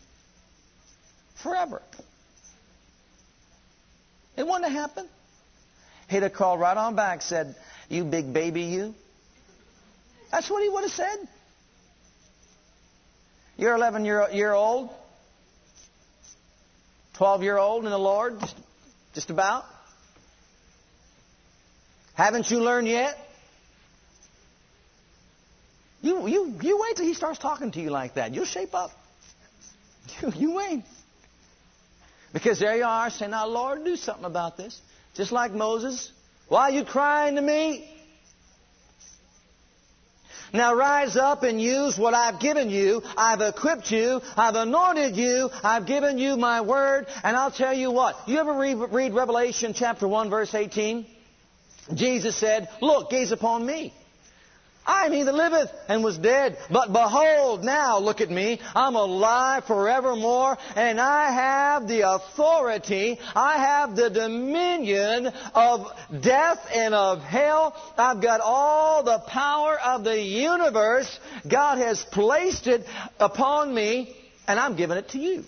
[1.42, 1.80] Forever.
[4.36, 5.08] It wouldn't have happened.
[6.08, 7.54] He'd have called right on back, said,
[7.88, 8.94] You big baby, you.
[10.30, 11.28] That's what he would have said.
[13.56, 14.90] You're 11 year, year old,
[17.14, 18.56] 12 year old in the Lord, just,
[19.14, 19.64] just about.
[22.18, 23.16] Haven't you learned yet?
[26.02, 28.34] You, you, you wait till he starts talking to you like that.
[28.34, 28.90] You'll shape up.
[30.22, 30.82] You, you wait.
[32.32, 34.80] Because there you are saying, Now, Lord, do something about this.
[35.14, 36.10] Just like Moses.
[36.48, 37.88] Why are you crying to me?
[40.52, 43.02] Now rise up and use what I've given you.
[43.16, 44.22] I've equipped you.
[44.34, 45.50] I've anointed you.
[45.62, 47.06] I've given you my word.
[47.22, 48.16] And I'll tell you what.
[48.26, 51.06] You ever read, read Revelation chapter 1 verse 18?
[51.94, 53.92] Jesus said, Look, gaze upon me.
[54.88, 56.56] I am he that liveth and was dead.
[56.70, 58.58] But behold, now look at me.
[58.74, 65.88] I'm alive forevermore, and I have the authority, I have the dominion of
[66.22, 67.76] death and of hell.
[67.98, 71.20] I've got all the power of the universe.
[71.46, 72.86] God has placed it
[73.20, 74.16] upon me,
[74.46, 75.44] and I'm giving it to you.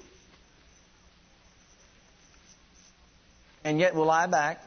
[3.65, 4.61] And yet we'll lie back.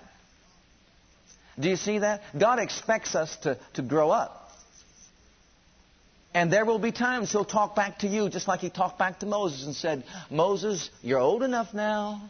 [1.59, 2.21] Do you see that?
[2.37, 4.39] God expects us to, to grow up.
[6.33, 9.19] And there will be times he'll talk back to you just like he talked back
[9.19, 12.21] to Moses and said, Moses, you're old enough now.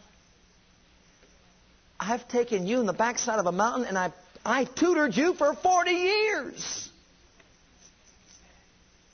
[2.00, 4.12] I've taken you in the backside of a mountain and I,
[4.44, 6.90] I tutored you for 40 years.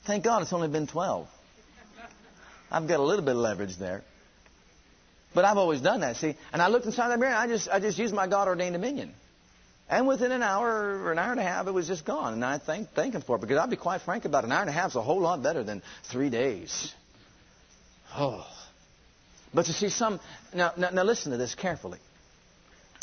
[0.06, 1.28] Thank God it's only been 12.
[2.72, 4.02] I've got a little bit of leverage there.
[5.34, 6.34] But I've always done that, see.
[6.52, 8.72] And I looked inside that mirror and I just, I just used my God ordained
[8.72, 9.12] dominion.
[9.90, 12.32] And within an hour or an hour and a half, it was just gone.
[12.32, 14.46] And I thank, thank him for it because I'll be quite frank about it.
[14.46, 16.94] An hour and a half is a whole lot better than three days.
[18.16, 18.46] Oh.
[19.52, 20.20] But you see, some,
[20.54, 21.98] now, now, now listen to this carefully.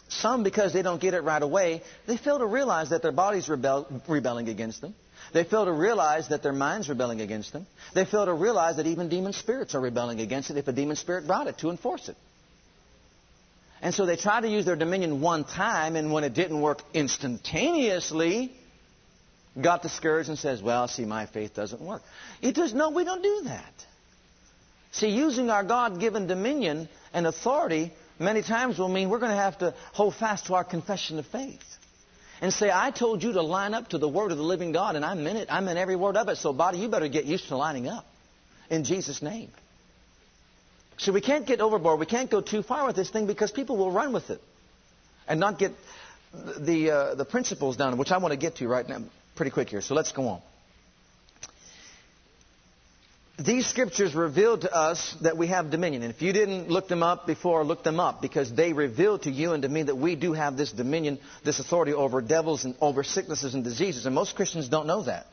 [0.07, 3.49] Some, because they don't get it right away, they fail to realize that their body's
[3.49, 4.95] rebel, rebelling against them.
[5.33, 7.67] They fail to realize that their mind's rebelling against them.
[7.93, 10.95] They fail to realize that even demon spirits are rebelling against it if a demon
[10.95, 12.15] spirit brought it to enforce it.
[13.81, 16.81] And so they tried to use their dominion one time, and when it didn't work
[16.93, 18.51] instantaneously,
[19.61, 22.01] got discouraged and says, Well, see, my faith doesn't work.
[22.41, 23.73] It does no, we don't do that.
[24.91, 29.37] See, using our God given dominion and authority many times will mean we're going to
[29.37, 31.61] have to hold fast to our confession of faith.
[32.39, 34.95] And say, I told you to line up to the word of the living God,
[34.95, 35.47] and I meant it.
[35.51, 36.37] I meant every word of it.
[36.37, 38.05] So, body, you better get used to lining up.
[38.69, 39.49] In Jesus' name.
[40.97, 41.99] So we can't get overboard.
[41.99, 44.41] We can't go too far with this thing because people will run with it
[45.27, 45.71] and not get
[46.33, 49.01] the, uh, the principles down, which I want to get to right now
[49.35, 49.81] pretty quick here.
[49.81, 50.41] So let's go on.
[53.39, 56.01] These scriptures reveal to us that we have dominion.
[56.01, 59.29] And if you didn't look them up before, look them up because they reveal to
[59.29, 62.73] you and to me that we do have this dominion, this authority over devils and
[62.81, 64.07] over sicknesses and diseases.
[64.07, 65.27] And most Christians don't know that.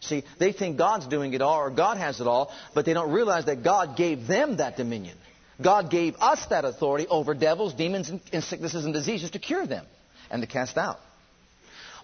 [0.00, 3.10] See, they think God's doing it all or God has it all, but they don't
[3.10, 5.16] realize that God gave them that dominion.
[5.60, 9.86] God gave us that authority over devils, demons, and sicknesses and diseases to cure them
[10.30, 11.00] and to cast out.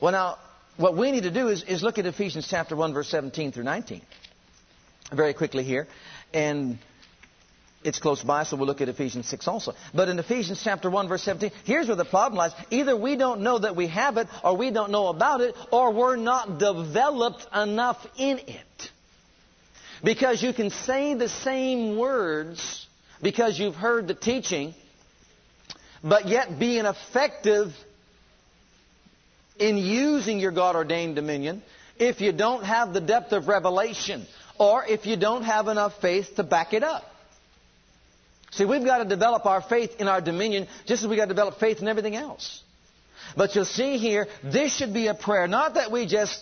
[0.00, 0.38] Well, now,
[0.76, 3.62] what we need to do is, is look at Ephesians chapter 1, verse 17 through
[3.62, 4.02] 19.
[5.12, 5.86] Very quickly here.
[6.32, 6.78] And
[7.84, 9.74] it's close by, so we'll look at Ephesians 6 also.
[9.94, 12.52] But in Ephesians chapter 1, verse 17, here's where the problem lies.
[12.70, 15.92] Either we don't know that we have it, or we don't know about it, or
[15.92, 18.90] we're not developed enough in it.
[20.02, 22.86] Because you can say the same words
[23.22, 24.74] because you've heard the teaching,
[26.02, 27.72] but yet be ineffective
[29.58, 31.62] in using your God ordained dominion
[31.98, 34.26] if you don't have the depth of revelation
[34.58, 37.04] or if you don't have enough faith to back it up.
[38.54, 41.34] See, we've got to develop our faith in our dominion just as we've got to
[41.34, 42.62] develop faith in everything else.
[43.36, 46.40] But you'll see here, this should be a prayer, not that we just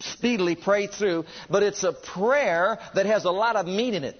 [0.00, 4.16] speedily pray through, but it's a prayer that has a lot of meat in it.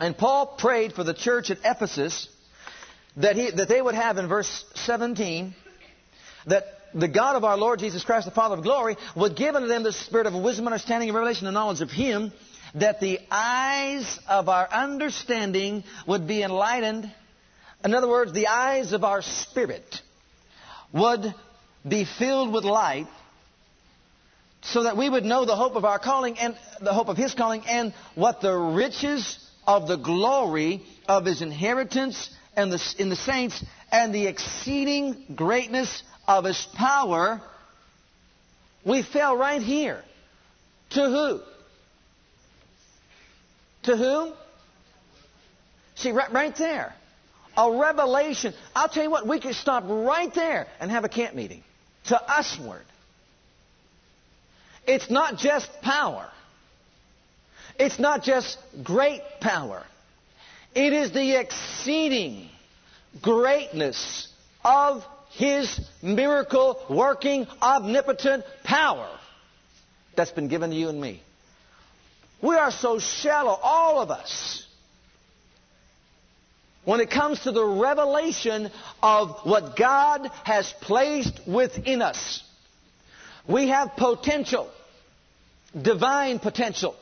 [0.00, 2.28] And Paul prayed for the church at Ephesus
[3.16, 5.54] that, he, that they would have in verse 17
[6.46, 9.68] that the God of our Lord Jesus Christ, the Father of glory, would give unto
[9.68, 12.32] them the spirit of wisdom, understanding, and revelation, and knowledge of Him,
[12.76, 17.10] that the eyes of our understanding would be enlightened.
[17.84, 20.02] In other words, the eyes of our spirit
[20.92, 21.34] would
[21.86, 23.06] be filled with light
[24.62, 27.34] so that we would know the hope of our calling and the hope of his
[27.34, 33.16] calling and what the riches of the glory of his inheritance and the, in the
[33.16, 37.40] saints and the exceeding greatness of his power.
[38.84, 40.02] We fell right here.
[40.90, 41.55] To who?
[43.86, 44.32] To whom?
[45.94, 46.94] See, right, right there.
[47.56, 48.52] A revelation.
[48.74, 51.62] I'll tell you what, we could stop right there and have a camp meeting.
[52.06, 52.84] To usward.
[54.86, 56.28] It's not just power.
[57.78, 59.84] It's not just great power.
[60.74, 62.48] It is the exceeding
[63.22, 64.28] greatness
[64.64, 69.08] of His miracle working omnipotent power
[70.16, 71.22] that's been given to you and me.
[72.42, 74.66] We are so shallow, all of us,
[76.84, 78.70] when it comes to the revelation
[79.02, 82.42] of what God has placed within us.
[83.48, 84.70] We have potential.
[85.80, 86.94] divine potential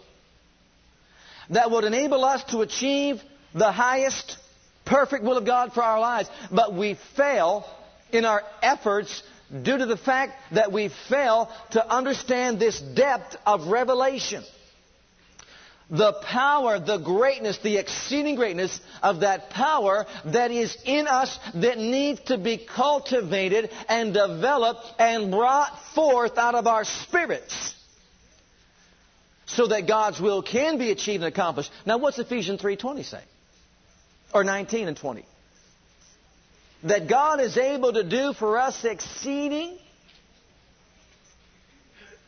[1.50, 3.20] that would enable us to achieve
[3.54, 4.36] the highest
[4.84, 6.28] perfect will of God for our lives.
[6.50, 7.66] But we fail
[8.12, 9.22] in our efforts
[9.62, 14.42] due to the fact that we fail to understand this depth of revelation.
[15.90, 21.76] The power, the greatness, the exceeding greatness of that power that is in us that
[21.78, 27.74] needs to be cultivated and developed and brought forth out of our spirits
[29.46, 31.70] so that God's will can be achieved and accomplished.
[31.84, 33.20] Now what's Ephesians 3.20 say?
[34.32, 35.26] Or 19 and 20?
[36.84, 39.78] That God is able to do for us exceeding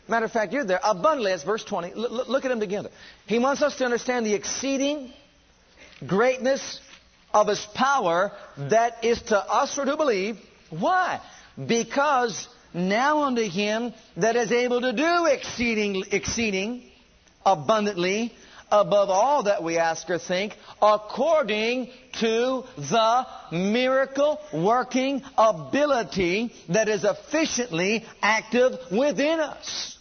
[0.08, 0.80] Matter of fact, you're there.
[0.82, 1.92] Abundantly, that's verse 20.
[1.92, 2.90] L- look at them together.
[3.26, 5.12] He wants us to understand the exceeding
[6.06, 6.80] greatness
[7.32, 10.38] of His power that is to us to believe.
[10.70, 11.20] Why?
[11.66, 16.84] Because now unto Him that is able to do exceeding, exceeding
[17.44, 18.32] abundantly
[18.70, 21.90] above all that we ask or think, according
[22.20, 29.95] to the miracle working ability that is efficiently active within us.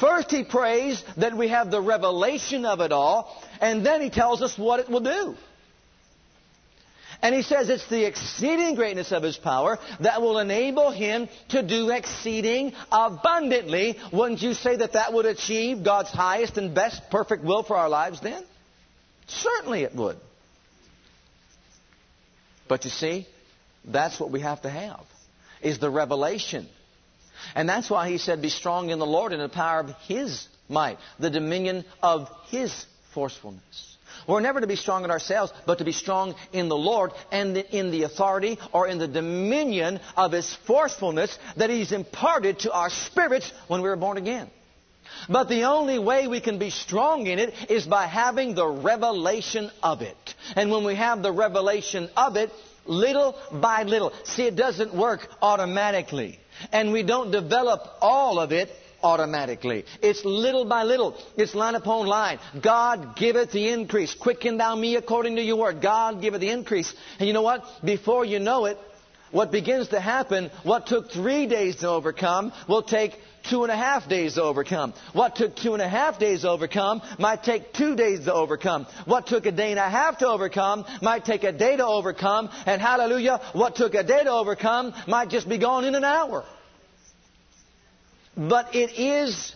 [0.00, 4.42] First, he prays that we have the revelation of it all, and then he tells
[4.42, 5.34] us what it will do.
[7.22, 11.62] And he says it's the exceeding greatness of his power that will enable him to
[11.62, 13.98] do exceeding abundantly.
[14.12, 17.88] Wouldn't you say that that would achieve God's highest and best perfect will for our
[17.88, 18.44] lives then?
[19.28, 20.18] Certainly it would.
[22.68, 23.26] But you see,
[23.84, 25.00] that's what we have to have,
[25.62, 26.68] is the revelation
[27.54, 29.90] and that's why he said, Be strong in the Lord and in the power of
[30.06, 33.96] his might, the dominion of his forcefulness.
[34.26, 37.56] We're never to be strong in ourselves, but to be strong in the Lord and
[37.56, 42.90] in the authority or in the dominion of His forcefulness that He's imparted to our
[42.90, 44.50] spirits when we were born again.
[45.28, 49.70] But the only way we can be strong in it is by having the revelation
[49.82, 50.34] of it.
[50.56, 52.50] And when we have the revelation of it,
[52.86, 54.12] little by little.
[54.24, 56.38] See, it doesn't work automatically.
[56.72, 58.70] And we don't develop all of it
[59.02, 59.84] automatically.
[60.02, 61.16] It's little by little.
[61.36, 62.38] It's line upon line.
[62.62, 64.14] God giveth the increase.
[64.14, 65.80] Quicken thou me according to your word.
[65.80, 66.92] God giveth the increase.
[67.18, 67.64] And you know what?
[67.84, 68.78] Before you know it,
[69.30, 73.12] what begins to happen, what took three days to overcome, will take
[73.48, 74.94] two and a half days to overcome.
[75.12, 78.86] What took two and a half days to overcome might take two days to overcome.
[79.04, 82.50] What took a day and a half to overcome might take a day to overcome.
[82.66, 86.44] And hallelujah, what took a day to overcome might just be gone in an hour.
[88.36, 89.54] But it is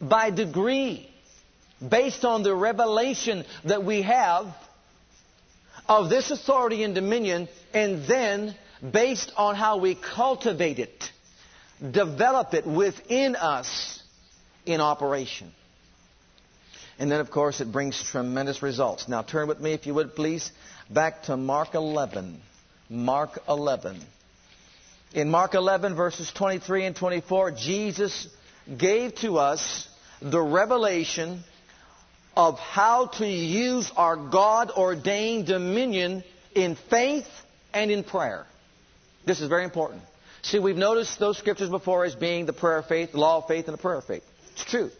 [0.00, 1.08] by degree,
[1.86, 4.46] based on the revelation that we have
[5.88, 8.54] of this authority and dominion, and then
[8.92, 11.10] based on how we cultivate it
[11.80, 14.02] develop it within us
[14.66, 15.52] in operation.
[16.98, 19.08] And then, of course, it brings tremendous results.
[19.08, 20.50] Now, turn with me, if you would, please,
[20.90, 22.40] back to Mark 11.
[22.90, 24.00] Mark 11.
[25.14, 28.28] In Mark 11, verses 23 and 24, Jesus
[28.76, 29.88] gave to us
[30.20, 31.44] the revelation
[32.36, 36.24] of how to use our God ordained dominion
[36.54, 37.26] in faith
[37.72, 38.46] and in prayer.
[39.24, 40.02] This is very important.
[40.48, 43.46] See, we've noticed those scriptures before as being the prayer of faith, the law of
[43.48, 44.24] faith, and the prayer of faith.
[44.52, 44.90] It's true.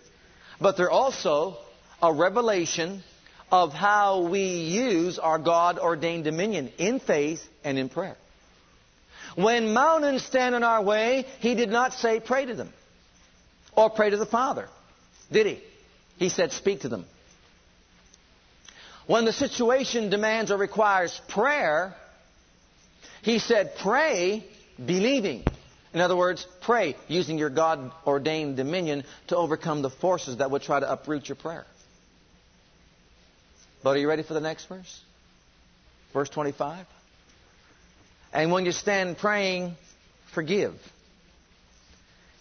[0.60, 1.56] But they're also
[2.02, 3.02] a revelation
[3.50, 8.18] of how we use our God ordained dominion in faith and in prayer.
[9.36, 12.70] When mountains stand in our way, he did not say, pray to them
[13.74, 14.68] or pray to the Father,
[15.32, 15.60] did he?
[16.18, 17.06] He said, speak to them.
[19.06, 21.94] When the situation demands or requires prayer,
[23.22, 24.44] he said, pray
[24.84, 25.44] believing.
[25.94, 30.62] In other words, pray using your God ordained dominion to overcome the forces that would
[30.62, 31.66] try to uproot your prayer.
[33.82, 35.00] But are you ready for the next verse?
[36.12, 36.86] Verse 25.
[38.32, 39.74] And when you stand praying,
[40.34, 40.74] forgive.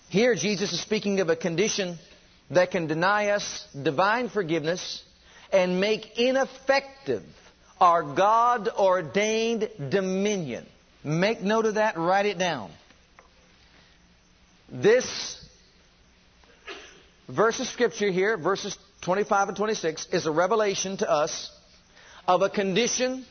[0.10, 1.98] Here, Jesus is speaking of a condition
[2.50, 5.04] that can deny us divine forgiveness
[5.52, 7.24] and make ineffective
[7.80, 10.66] our God ordained dominion.
[11.04, 12.72] Make note of that, write it down.
[14.70, 15.40] This
[17.30, 21.52] verse of Scripture here, verses 25 and 26, is a revelation to us
[22.28, 23.26] of a condition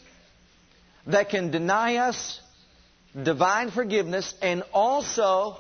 [1.07, 2.41] that can deny us
[3.21, 5.59] divine forgiveness and also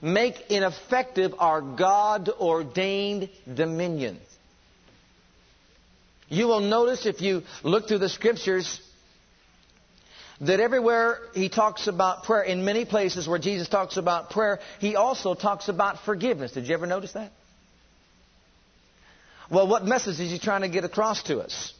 [0.00, 4.18] make ineffective our God ordained dominion.
[6.28, 8.80] You will notice if you look through the scriptures
[10.42, 14.96] that everywhere he talks about prayer, in many places where Jesus talks about prayer, he
[14.96, 16.52] also talks about forgiveness.
[16.52, 17.30] Did you ever notice that?
[19.50, 21.72] Well, what message is he trying to get across to us?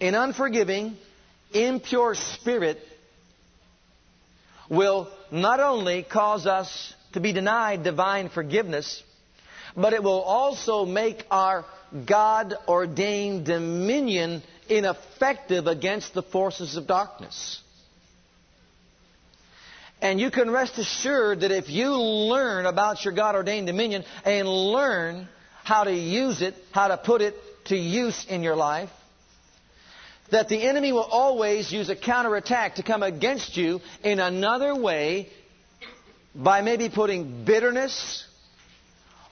[0.00, 0.96] An unforgiving,
[1.52, 2.78] impure spirit
[4.68, 9.02] will not only cause us to be denied divine forgiveness,
[9.76, 11.64] but it will also make our
[12.06, 17.60] God ordained dominion ineffective against the forces of darkness.
[20.04, 24.46] And you can rest assured that if you learn about your God ordained dominion and
[24.46, 25.26] learn
[25.62, 27.34] how to use it, how to put it
[27.68, 28.90] to use in your life,
[30.30, 35.30] that the enemy will always use a counterattack to come against you in another way
[36.34, 38.26] by maybe putting bitterness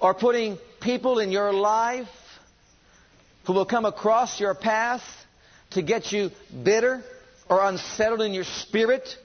[0.00, 2.08] or putting people in your life
[3.46, 5.02] who will come across your path
[5.72, 6.30] to get you
[6.64, 7.02] bitter
[7.50, 9.18] or unsettled in your spirit,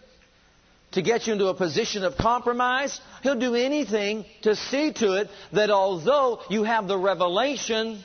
[0.98, 3.00] to get you into a position of compromise.
[3.22, 8.04] He'll do anything to see to it that although you have the revelation,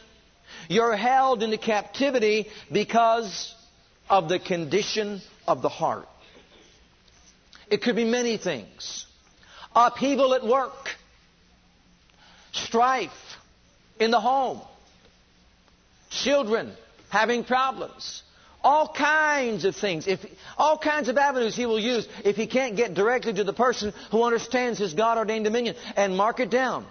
[0.68, 3.54] you're held into captivity because
[4.10, 6.06] of the condition of the heart.
[7.70, 9.06] It could be many things.
[9.74, 10.90] Upheaval at work,
[12.52, 13.38] strife
[13.98, 14.60] in the home,
[16.10, 16.74] children
[17.08, 18.22] having problems,
[18.64, 20.06] all kinds of things.
[20.06, 20.20] If,
[20.56, 23.92] all kinds of avenues he will use if he can't get directly to the person
[24.10, 25.76] who understands his God ordained dominion.
[25.96, 26.86] And mark it down.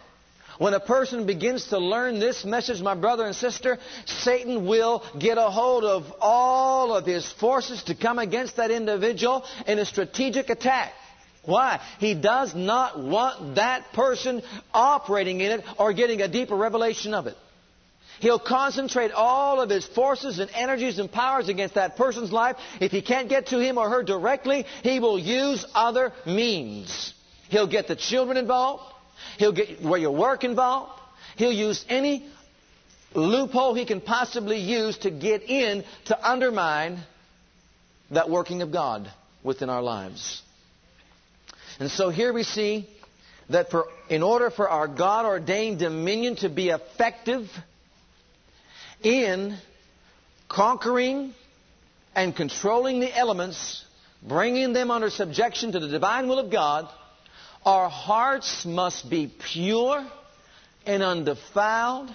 [0.57, 5.39] When a person begins to learn this message, my brother and sister, Satan will get
[5.39, 10.51] a hold of all of his forces to come against that individual in a strategic
[10.51, 10.93] attack.
[11.45, 11.80] Why?
[11.97, 17.26] He does not want that person operating in it or getting a deeper revelation of
[17.26, 17.36] it.
[18.22, 22.55] He'll concentrate all of his forces and energies and powers against that person's life.
[22.80, 27.15] If he can't get to him or her directly, he will use other means.
[27.49, 28.84] He'll get the children involved.
[29.39, 31.01] He'll get where your work involved.
[31.36, 32.28] He'll use any
[33.15, 36.99] loophole he can possibly use to get in to undermine
[38.11, 39.11] that working of God
[39.43, 40.43] within our lives.
[41.80, 42.88] And so here we see
[43.49, 47.49] that for, in order for our God ordained dominion to be effective
[49.04, 49.58] in
[50.49, 51.34] conquering
[52.16, 53.86] and controlling the elements,
[54.22, 56.88] bringing them under subjection to the divine will of God,
[57.66, 60.06] our hearts must be pure
[60.86, 62.10] and undefiled,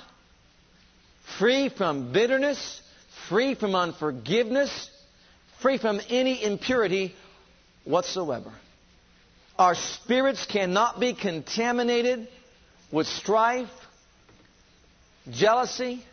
[1.39, 2.83] free from bitterness,
[3.29, 4.91] free from unforgiveness,
[5.63, 7.15] free from any impurity
[7.85, 8.53] whatsoever.
[9.59, 12.29] Our spirits cannot be contaminated
[12.93, 13.71] with strife,
[15.31, 16.05] jealousy,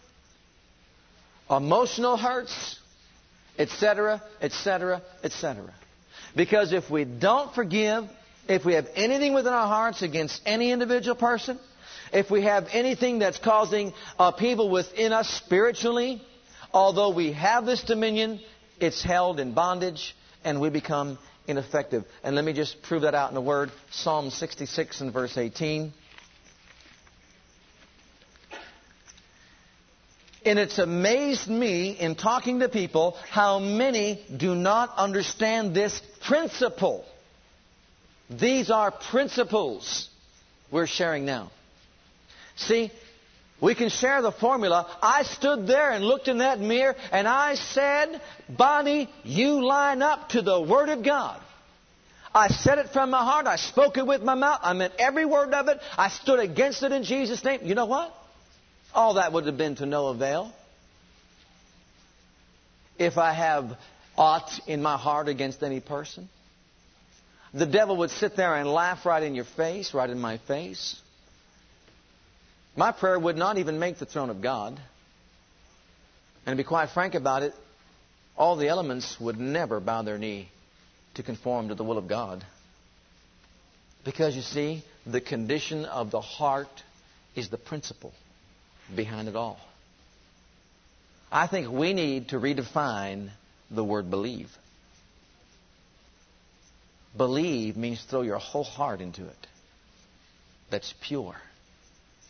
[1.49, 2.79] emotional hurts,
[3.57, 5.73] etc., etc., etc.
[6.35, 8.05] Because if we don't forgive,
[8.47, 11.59] if we have anything within our hearts against any individual person,
[12.11, 16.21] if we have anything that's causing upheaval within us spiritually,
[16.73, 18.39] although we have this dominion,
[18.79, 21.17] it's held in bondage and we become
[21.47, 22.05] ineffective.
[22.23, 23.71] And let me just prove that out in a word.
[23.91, 25.93] Psalm 66 and verse 18.
[30.45, 37.05] And it's amazed me in talking to people how many do not understand this principle.
[38.29, 40.09] These are principles
[40.71, 41.51] we're sharing now.
[42.55, 42.91] See,
[43.61, 44.87] we can share the formula.
[45.01, 50.29] I stood there and looked in that mirror and I said, Body, you line up
[50.29, 51.39] to the Word of God.
[52.35, 53.45] I said it from my heart.
[53.45, 54.59] I spoke it with my mouth.
[54.63, 55.79] I meant every word of it.
[55.97, 57.59] I stood against it in Jesus' name.
[57.63, 58.13] You know what?
[58.93, 60.53] All that would have been to no avail.
[62.99, 63.77] If I have
[64.17, 66.29] aught in my heart against any person.
[67.53, 70.99] The devil would sit there and laugh right in your face, right in my face.
[72.75, 74.79] My prayer would not even make the throne of God.
[76.45, 77.53] And to be quite frank about it,
[78.35, 80.49] all the elements would never bow their knee
[81.15, 82.43] to conform to the will of God.
[84.03, 86.67] Because you see, the condition of the heart
[87.35, 88.13] is the principle
[88.95, 89.59] behind it all.
[91.31, 93.31] I think we need to redefine
[93.71, 94.49] the word believe.
[97.15, 99.47] Believe means throw your whole heart into it.
[100.69, 101.35] That's pure,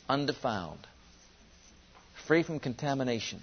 [0.10, 0.86] undefiled,
[2.28, 3.41] free from contamination,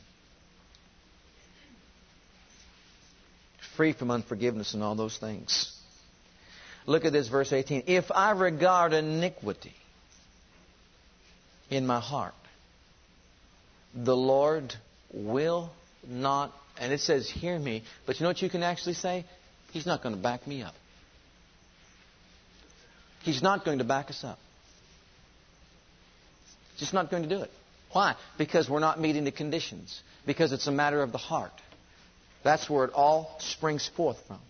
[3.76, 5.74] free from unforgiveness and all those things.
[6.86, 7.84] Look at this verse 18.
[7.86, 9.74] If I regard iniquity
[11.70, 12.34] in my heart,
[13.94, 14.74] the Lord
[15.12, 15.70] will
[16.06, 19.24] not, and it says, hear me, but you know what you can actually say?
[19.72, 20.74] He's not going to back me up.
[23.22, 24.38] He's not going to back us up.
[26.78, 27.50] Just not going to do it.
[27.92, 28.14] Why?
[28.38, 30.00] Because we're not meeting the conditions.
[30.26, 31.52] Because it's a matter of the heart.
[32.42, 34.40] That's where it all springs forth from.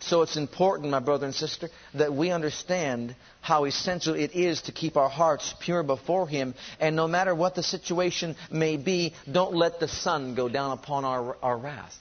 [0.00, 4.72] So it's important, my brother and sister, that we understand how essential it is to
[4.72, 6.54] keep our hearts pure before Him.
[6.78, 11.04] And no matter what the situation may be, don't let the sun go down upon
[11.04, 11.96] our, our wrath.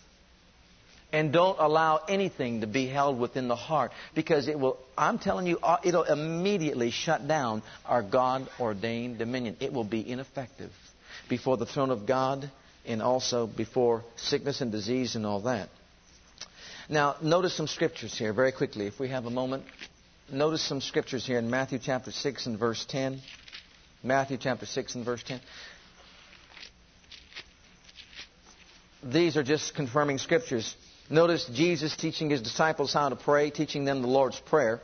[1.11, 5.47] And don't allow anything to be held within the heart because it will, I'm telling
[5.47, 9.55] you, uh, it'll immediately shut down our God ordained dominion.
[9.61, 10.71] It will be ineffective
[11.29, 12.51] before the throne of God
[12.85, 15.69] and also before sickness and disease and all that.
[16.89, 19.65] Now, notice some scriptures here very quickly, if we have a moment.
[20.31, 23.19] Notice some scriptures here in Matthew chapter 6 and verse 10.
[24.03, 25.41] Matthew chapter 6 and verse 10.
[29.03, 30.75] These are just confirming scriptures.
[31.09, 34.79] Notice Jesus teaching his disciples how to pray, teaching them the Lord's Prayer.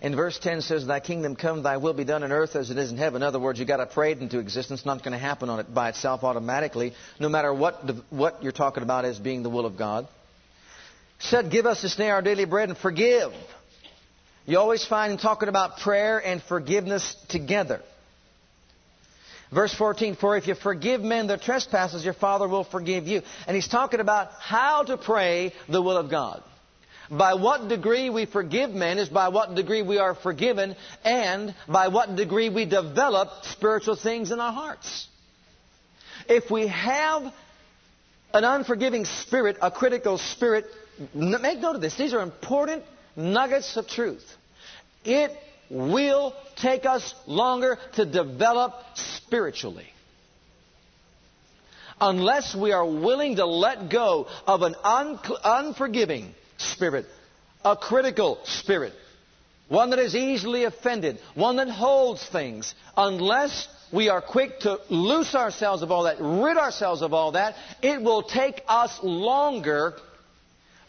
[0.00, 2.78] In verse 10 says, Thy kingdom come, thy will be done on earth as it
[2.78, 3.22] is in heaven.
[3.22, 4.86] In other words, you've got to pray it into existence.
[4.86, 8.84] Not going to happen on it by itself automatically, no matter what, what you're talking
[8.84, 10.06] about as being the will of God
[11.22, 13.32] said, Give us this day our daily bread and forgive.
[14.46, 17.80] You always find him talking about prayer and forgiveness together.
[19.52, 23.20] Verse 14, for if you forgive men their trespasses, your Father will forgive you.
[23.46, 26.42] And he's talking about how to pray the will of God.
[27.10, 31.88] By what degree we forgive men is by what degree we are forgiven, and by
[31.88, 35.06] what degree we develop spiritual things in our hearts.
[36.26, 37.24] If we have
[38.32, 40.64] an unforgiving spirit, a critical spirit,
[41.14, 41.96] Make note of this.
[41.96, 42.84] These are important
[43.16, 44.24] nuggets of truth.
[45.04, 45.32] It
[45.70, 49.86] will take us longer to develop spiritually.
[52.00, 57.06] Unless we are willing to let go of an un- unforgiving spirit,
[57.64, 58.92] a critical spirit,
[59.68, 65.34] one that is easily offended, one that holds things, unless we are quick to loose
[65.34, 69.94] ourselves of all that, rid ourselves of all that, it will take us longer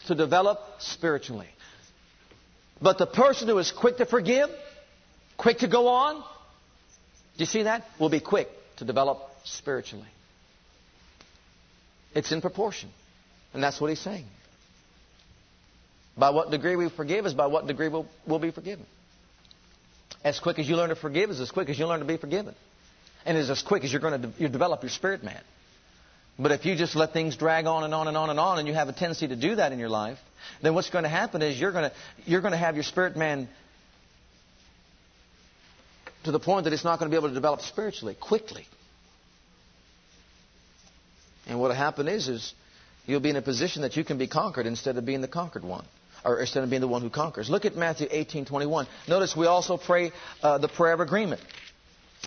[0.06, 1.48] to develop spiritually.
[2.80, 4.50] But the person who is quick to forgive,
[5.36, 6.22] quick to go on, do
[7.38, 7.84] you see that?
[7.98, 10.08] Will be quick to develop spiritually.
[12.14, 12.90] It's in proportion.
[13.52, 14.26] And that's what he's saying.
[16.16, 18.86] By what degree we forgive is by what degree we'll, we'll be forgiven.
[20.22, 22.16] As quick as you learn to forgive is as quick as you learn to be
[22.16, 22.54] forgiven.
[23.26, 25.40] And is as quick as you're going to de- you develop your spirit man.
[26.38, 28.66] But if you just let things drag on and on and on and on, and
[28.66, 30.18] you have a tendency to do that in your life,
[30.62, 33.16] then what's going to happen is you're going to, you're going to have your spirit
[33.16, 33.48] man
[36.24, 38.66] to the point that it's not going to be able to develop spiritually quickly.
[41.46, 42.54] And what will happen is, is
[43.06, 45.62] you'll be in a position that you can be conquered instead of being the conquered
[45.62, 45.84] one,
[46.24, 47.50] or instead of being the one who conquers.
[47.50, 48.86] Look at Matthew 18:21.
[49.06, 50.10] Notice we also pray
[50.42, 51.42] uh, the prayer of agreement.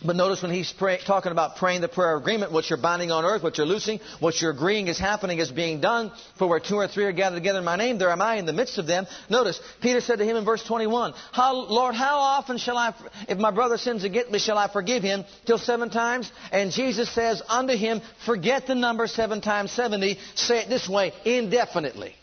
[0.06, 3.12] But notice when he's pray, talking about praying the prayer of agreement, what you're binding
[3.12, 6.12] on earth, what you're loosing, what you're agreeing is happening is being done.
[6.38, 8.46] For where two or three are gathered together in my name, there am I in
[8.46, 9.08] the midst of them.
[9.30, 12.94] Notice, Peter said to him in verse 21, how, Lord, how often shall I,
[13.28, 15.26] if my brother sins against me, shall I forgive him?
[15.46, 16.32] Till seven times?
[16.52, 20.20] And Jesus says unto him, forget the number seven times seventy.
[20.36, 22.16] Say it this way, indefinitely.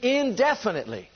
[0.00, 1.08] Indefinitely.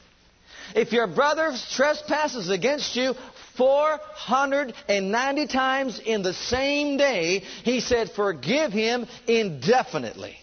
[0.75, 3.15] If your brother trespasses against you,
[3.57, 10.37] 490 times in the same day, he said, Forgive him indefinitely.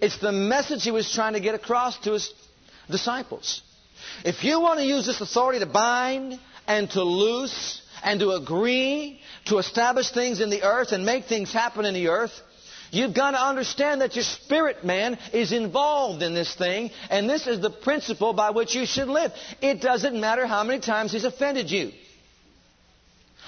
[0.00, 2.32] It's the message he was trying to get across to his
[2.90, 3.62] disciples.
[4.24, 9.20] If you want to use this authority to bind and to loose and to agree
[9.46, 12.32] to establish things in the earth and make things happen in the earth,
[12.90, 17.46] You've got to understand that your spirit man is involved in this thing, and this
[17.46, 19.32] is the principle by which you should live.
[19.60, 21.92] It doesn't matter how many times he's offended you.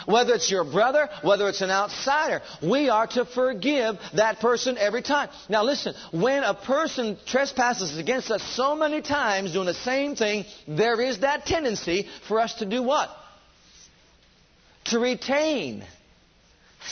[0.07, 5.03] Whether it's your brother, whether it's an outsider, we are to forgive that person every
[5.03, 5.29] time.
[5.49, 10.45] Now listen, when a person trespasses against us so many times doing the same thing,
[10.67, 13.11] there is that tendency for us to do what?
[14.87, 15.85] To retain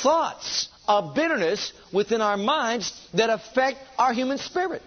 [0.03, 4.83] thoughts of bitterness within our minds that affect our human spirit.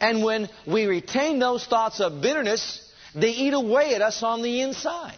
[0.00, 4.62] And when we retain those thoughts of bitterness, they eat away at us on the
[4.62, 5.16] inside.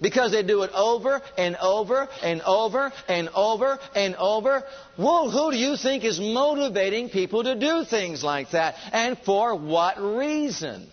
[0.00, 4.64] Because they do it over and over and over and over and over.
[4.98, 8.74] Well, who do you think is motivating people to do things like that?
[8.92, 10.88] And for what reason?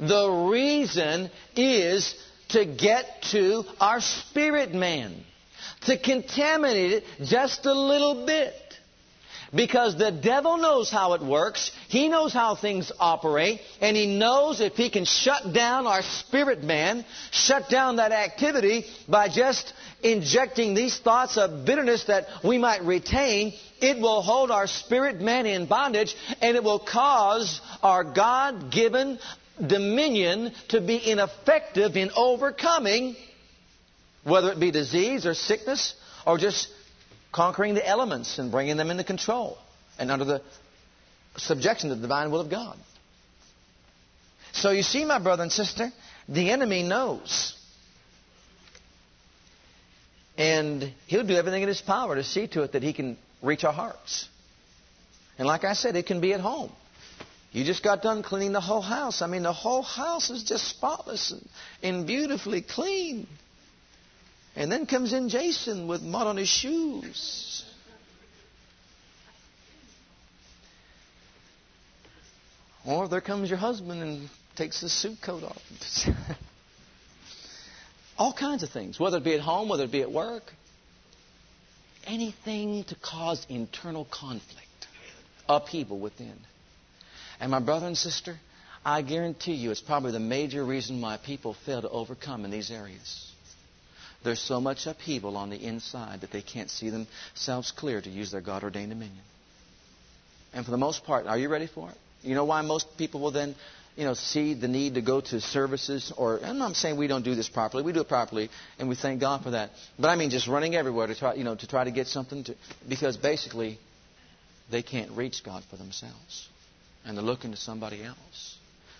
[0.00, 2.14] The reason is
[2.48, 5.24] to get to our spirit man
[5.88, 8.54] to contaminate it just a little bit.
[9.54, 11.70] Because the devil knows how it works.
[11.88, 13.60] He knows how things operate.
[13.80, 18.84] And he knows if he can shut down our spirit man, shut down that activity
[19.08, 19.72] by just
[20.02, 25.46] injecting these thoughts of bitterness that we might retain, it will hold our spirit man
[25.46, 29.18] in bondage and it will cause our God given
[29.66, 33.16] dominion to be ineffective in overcoming
[34.28, 35.94] whether it be disease or sickness
[36.26, 36.68] or just
[37.32, 39.58] conquering the elements and bringing them into control
[39.98, 40.42] and under the
[41.36, 42.76] subjection to the divine will of God.
[44.52, 45.92] So you see, my brother and sister,
[46.28, 47.54] the enemy knows.
[50.36, 53.64] And he'll do everything in his power to see to it that he can reach
[53.64, 54.28] our hearts.
[55.36, 56.72] And like I said, it can be at home.
[57.52, 59.22] You just got done cleaning the whole house.
[59.22, 61.48] I mean, the whole house is just spotless and,
[61.82, 63.26] and beautifully clean.
[64.58, 67.64] And then comes in Jason with mud on his shoes.
[72.84, 75.62] Or there comes your husband and takes his suit coat off.
[78.18, 80.52] All kinds of things, whether it be at home, whether it be at work.
[82.04, 84.88] Anything to cause internal conflict,
[85.48, 86.34] upheaval within.
[87.38, 88.36] And my brother and sister,
[88.84, 92.72] I guarantee you it's probably the major reason why people fail to overcome in these
[92.72, 93.27] areas.
[94.24, 98.32] There's so much upheaval on the inside that they can't see themselves clear to use
[98.32, 99.22] their God ordained dominion.
[100.52, 101.96] And for the most part, are you ready for it?
[102.22, 103.54] You know why most people will then,
[103.96, 107.24] you know, see the need to go to services or I'm not saying we don't
[107.24, 107.84] do this properly.
[107.84, 109.70] We do it properly and we thank God for that.
[109.98, 112.42] But I mean just running everywhere to try, you know, to try to get something
[112.44, 112.56] to
[112.88, 113.78] because basically
[114.68, 116.48] they can't reach God for themselves.
[117.04, 118.58] And they're looking to somebody else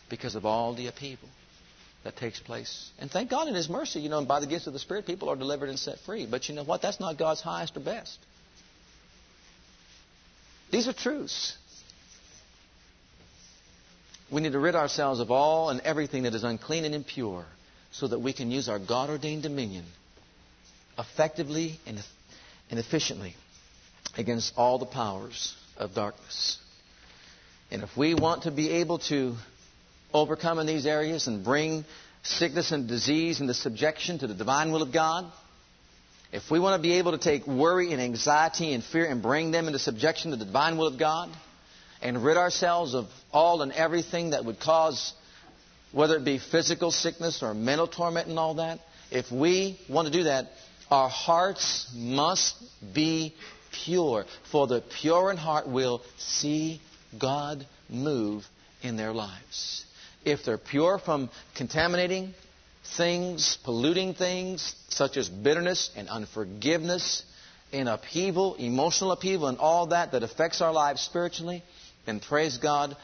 [0.09, 1.29] because of all the upheaval
[2.09, 2.91] that takes place.
[2.99, 5.05] And thank God in His mercy, you know, and by the gifts of the Spirit,
[5.05, 6.25] people are delivered and set free.
[6.25, 6.81] But you know what?
[6.81, 8.19] That's not God's highest or best.
[10.71, 11.55] These are truths.
[14.31, 17.45] We need to rid ourselves of all and everything that is unclean and impure
[17.93, 19.85] so that we can use our God ordained dominion
[20.99, 22.03] effectively and,
[22.71, 23.35] and efficiently
[24.17, 26.57] against all the powers of darkness.
[27.71, 29.35] And if we want to be able to
[30.13, 31.85] overcome in these areas and bring
[32.23, 35.31] sickness and disease into subjection to the divine will of God,
[36.33, 39.51] if we want to be able to take worry and anxiety and fear and bring
[39.51, 41.31] them into subjection to the divine will of God,
[42.03, 45.15] and rid ourselves of all and everything that would cause,
[45.91, 48.79] whether it be physical sickness or mental torment and all that,
[49.11, 50.47] if we want to do that,
[50.91, 52.55] our hearts must
[52.95, 53.35] be
[53.85, 54.27] pure.
[54.53, 56.81] For the pure in heart will see
[57.19, 58.47] God move
[58.83, 59.85] in their lives
[60.31, 62.35] if they're pure from contaminating
[62.97, 67.24] things, polluting things, such as bitterness and unforgiveness
[67.72, 71.62] and upheaval, emotional upheaval, and all that that affects our lives spiritually,
[72.07, 72.97] then praise God,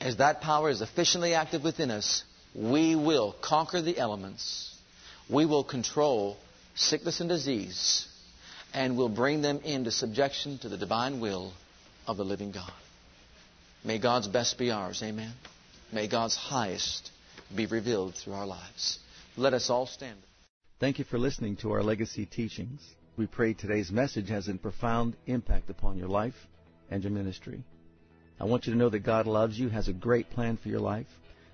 [0.00, 4.74] as that power is efficiently active within us, we will conquer the elements.
[5.30, 6.36] We will control
[6.74, 8.06] sickness and disease,
[8.74, 11.52] and will bring them into subjection to the divine will
[12.06, 12.72] of the living God.
[13.84, 15.02] May God's best be ours.
[15.02, 15.32] Amen.
[15.92, 17.10] May God's highest
[17.54, 18.98] be revealed through our lives.
[19.36, 20.18] Let us all stand.
[20.80, 22.80] Thank you for listening to our legacy teachings.
[23.18, 26.46] We pray today's message has a profound impact upon your life
[26.90, 27.62] and your ministry.
[28.40, 30.80] I want you to know that God loves you, has a great plan for your
[30.80, 31.06] life.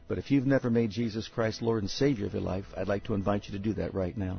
[0.07, 3.05] But if you've never made Jesus Christ Lord and Savior of your life, I'd like
[3.05, 4.39] to invite you to do that right now.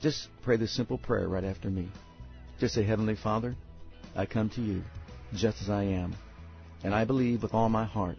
[0.00, 1.88] Just pray this simple prayer right after me.
[2.58, 3.54] Just say, Heavenly Father,
[4.16, 4.82] I come to you
[5.32, 6.16] just as I am,
[6.82, 8.18] and I believe with all my heart